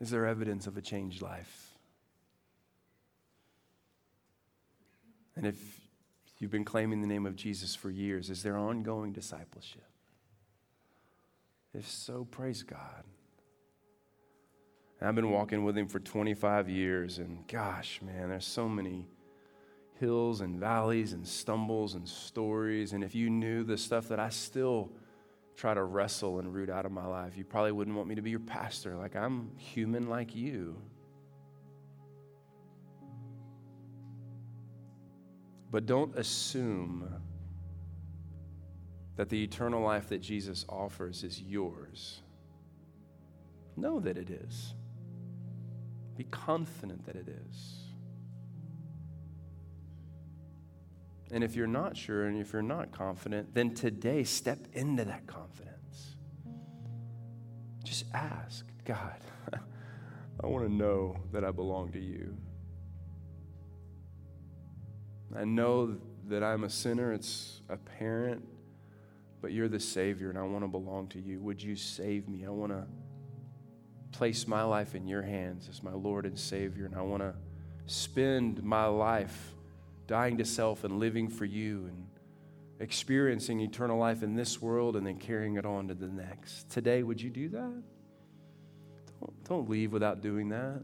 Is 0.02 0.10
there 0.10 0.26
evidence 0.26 0.66
of 0.66 0.76
a 0.78 0.82
changed 0.82 1.22
life? 1.22 1.74
And 5.36 5.46
if 5.46 5.58
you've 6.40 6.50
been 6.50 6.66
claiming 6.66 7.02
the 7.02 7.08
name 7.08 7.28
of 7.28 7.36
Jesus 7.36 7.76
for 7.76 7.92
years, 7.92 8.32
is 8.32 8.42
there 8.42 8.58
ongoing 8.58 9.14
discipleship? 9.14 9.84
If 11.76 11.88
so, 11.88 12.26
praise 12.32 12.64
God. 12.64 13.04
I've 15.00 15.14
been 15.14 15.30
walking 15.30 15.64
with 15.64 15.78
him 15.78 15.88
for 15.88 16.00
25 16.00 16.68
years, 16.68 17.20
and 17.20 17.48
gosh, 17.48 18.02
man, 18.02 18.30
there's 18.30 18.48
so 18.48 18.68
many 18.68 19.08
hills 20.00 20.42
and 20.42 20.60
valleys 20.60 21.14
and 21.14 21.28
stumbles 21.28 21.94
and 21.94 22.10
stories. 22.10 22.92
And 22.92 23.04
if 23.04 23.14
you 23.14 23.30
knew 23.30 23.64
the 23.64 23.78
stuff 23.78 24.08
that 24.08 24.20
I 24.20 24.30
still 24.30 24.90
try 25.60 25.74
to 25.74 25.84
wrestle 25.84 26.40
and 26.40 26.54
root 26.54 26.70
out 26.70 26.86
of 26.86 26.92
my 26.92 27.06
life, 27.06 27.36
you 27.36 27.44
probably 27.44 27.74
wouldn't 27.74 27.96
want 27.96 28.08
me 28.08 28.16
to 28.16 28.22
be 28.22 28.30
your 28.30 28.40
pastor. 28.40 28.96
Like, 28.96 29.14
I'm 29.14 29.52
human 29.58 30.08
like 30.08 30.34
you. 30.34 30.82
But 35.70 35.86
don't 35.86 36.18
assume 36.18 37.14
that 39.18 39.28
the 39.28 39.44
eternal 39.44 39.82
life 39.84 40.08
that 40.08 40.22
Jesus 40.22 40.66
offers 40.70 41.26
is 41.26 41.42
yours. 41.42 42.22
Know 43.76 44.00
that 44.00 44.18
it 44.18 44.30
is. 44.30 44.74
Be 46.16 46.24
confident 46.32 47.06
that 47.06 47.18
it 47.18 47.28
is. 47.28 47.89
And 51.32 51.44
if 51.44 51.56
you're 51.56 51.68
not 51.68 51.96
sure 51.96 52.26
and 52.26 52.40
if 52.40 52.54
you're 52.54 52.62
not 52.62 52.92
confident, 52.92 53.54
then 53.54 53.74
today 53.74 54.24
step 54.24 54.60
into 54.74 55.06
that 55.06 55.28
confidence. 55.28 56.16
Just 57.84 58.06
ask 58.14 58.66
God, 58.86 59.18
I 60.44 60.48
want 60.48 60.68
to 60.68 60.74
know 60.74 61.18
that 61.32 61.44
I 61.44 61.52
belong 61.52 61.92
to 61.92 62.00
you. 62.00 62.36
I 65.36 65.46
know 65.46 65.98
that 66.28 66.44
I'm 66.44 66.64
a 66.64 66.70
sinner, 66.70 67.14
it's 67.14 67.62
apparent, 67.70 68.44
but 69.42 69.52
you're 69.52 69.68
the 69.68 69.80
Savior 69.80 70.30
and 70.30 70.40
I 70.40 70.44
want 70.44 70.64
to 70.64 70.68
belong 70.68 71.08
to 71.10 71.20
you. 71.20 71.40
Would 71.42 71.62
you 71.62 71.76
save 71.76 72.28
me? 72.28 72.46
I 72.46 72.50
want 72.50 72.72
to 72.72 72.86
place 74.12 74.48
my 74.48 74.64
life 74.64 74.96
in 74.96 75.08
your 75.08 75.22
hands 75.22 75.70
as 75.70 75.84
my 75.84 75.94
Lord 75.94 76.26
and 76.26 76.38
Savior, 76.38 76.86
and 76.86 76.96
I 76.96 77.02
want 77.02 77.22
to 77.22 77.34
spend 77.86 78.64
my 78.64 78.86
life 78.86 79.54
dying 80.10 80.40
to 80.40 80.44
self 80.44 80.84
and 80.84 81.00
living 81.00 81.30
for 81.30 81.46
you 81.46 81.86
and 81.86 82.08
experiencing 82.80 83.60
eternal 83.60 84.00
life 84.00 84.24
in 84.24 84.34
this 84.34 84.60
world 84.60 84.96
and 84.96 85.06
then 85.06 85.18
carrying 85.18 85.56
it 85.56 85.68
on 85.68 85.88
to 85.88 85.94
the 85.94 86.08
next. 86.08 86.68
Today, 86.72 87.04
would 87.04 87.22
you 87.22 87.30
do 87.30 87.48
that? 87.50 87.84
Don't, 89.20 89.44
don't 89.44 89.70
leave 89.70 89.94
without 89.94 90.22
doing 90.22 90.50
that. 90.50 90.82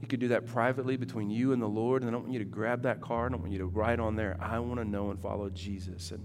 You 0.00 0.06
could 0.06 0.20
do 0.20 0.28
that 0.28 0.46
privately 0.46 0.96
between 0.96 1.30
you 1.30 1.52
and 1.52 1.60
the 1.60 1.66
Lord, 1.66 2.02
and 2.02 2.08
I 2.08 2.12
don't 2.12 2.22
want 2.22 2.32
you 2.32 2.38
to 2.38 2.44
grab 2.44 2.82
that 2.82 3.00
card. 3.00 3.32
I 3.32 3.34
don't 3.34 3.40
want 3.40 3.52
you 3.52 3.58
to 3.58 3.66
write 3.66 3.98
on 3.98 4.14
there, 4.14 4.36
I 4.38 4.60
want 4.60 4.78
to 4.78 4.84
know 4.84 5.10
and 5.10 5.20
follow 5.20 5.50
Jesus. 5.50 6.12
And 6.12 6.24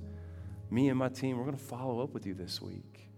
me 0.69 0.89
and 0.89 0.99
my 0.99 1.09
team, 1.09 1.35
we're 1.35 1.45
going 1.45 1.57
to 1.57 1.63
follow 1.63 2.03
up 2.03 2.13
with 2.13 2.27
you 2.27 2.35
this 2.35 2.61
week. 2.61 3.09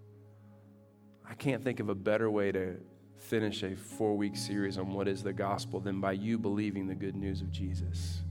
I 1.30 1.34
can't 1.34 1.62
think 1.62 1.82
of 1.82 1.90
a 1.90 1.96
better 1.96 2.32
way 2.32 2.54
to 2.54 2.78
finish 3.18 3.64
a 3.64 3.76
four 3.76 4.16
week 4.16 4.38
series 4.38 4.78
on 4.78 4.94
what 4.94 5.10
is 5.10 5.22
the 5.22 5.34
gospel 5.34 5.82
than 5.82 6.00
by 6.00 6.14
you 6.14 6.38
believing 6.38 6.88
the 6.88 6.96
good 6.96 7.18
news 7.18 7.42
of 7.42 7.52
Jesus. 7.52 8.22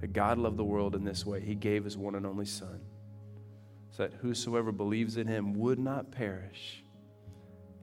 That 0.00 0.12
God 0.12 0.38
loved 0.38 0.56
the 0.56 0.64
world 0.64 0.94
in 0.94 1.04
this 1.04 1.26
way. 1.26 1.40
He 1.40 1.54
gave 1.54 1.84
his 1.84 1.96
one 1.96 2.14
and 2.14 2.24
only 2.24 2.44
Son, 2.44 2.80
so 3.90 4.04
that 4.04 4.14
whosoever 4.14 4.70
believes 4.70 5.16
in 5.16 5.26
him 5.26 5.54
would 5.54 5.78
not 5.78 6.10
perish, 6.10 6.84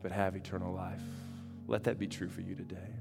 but 0.01 0.11
have 0.11 0.35
eternal 0.35 0.73
life. 0.73 1.01
Let 1.67 1.83
that 1.85 1.99
be 1.99 2.07
true 2.07 2.29
for 2.29 2.41
you 2.41 2.55
today. 2.55 2.93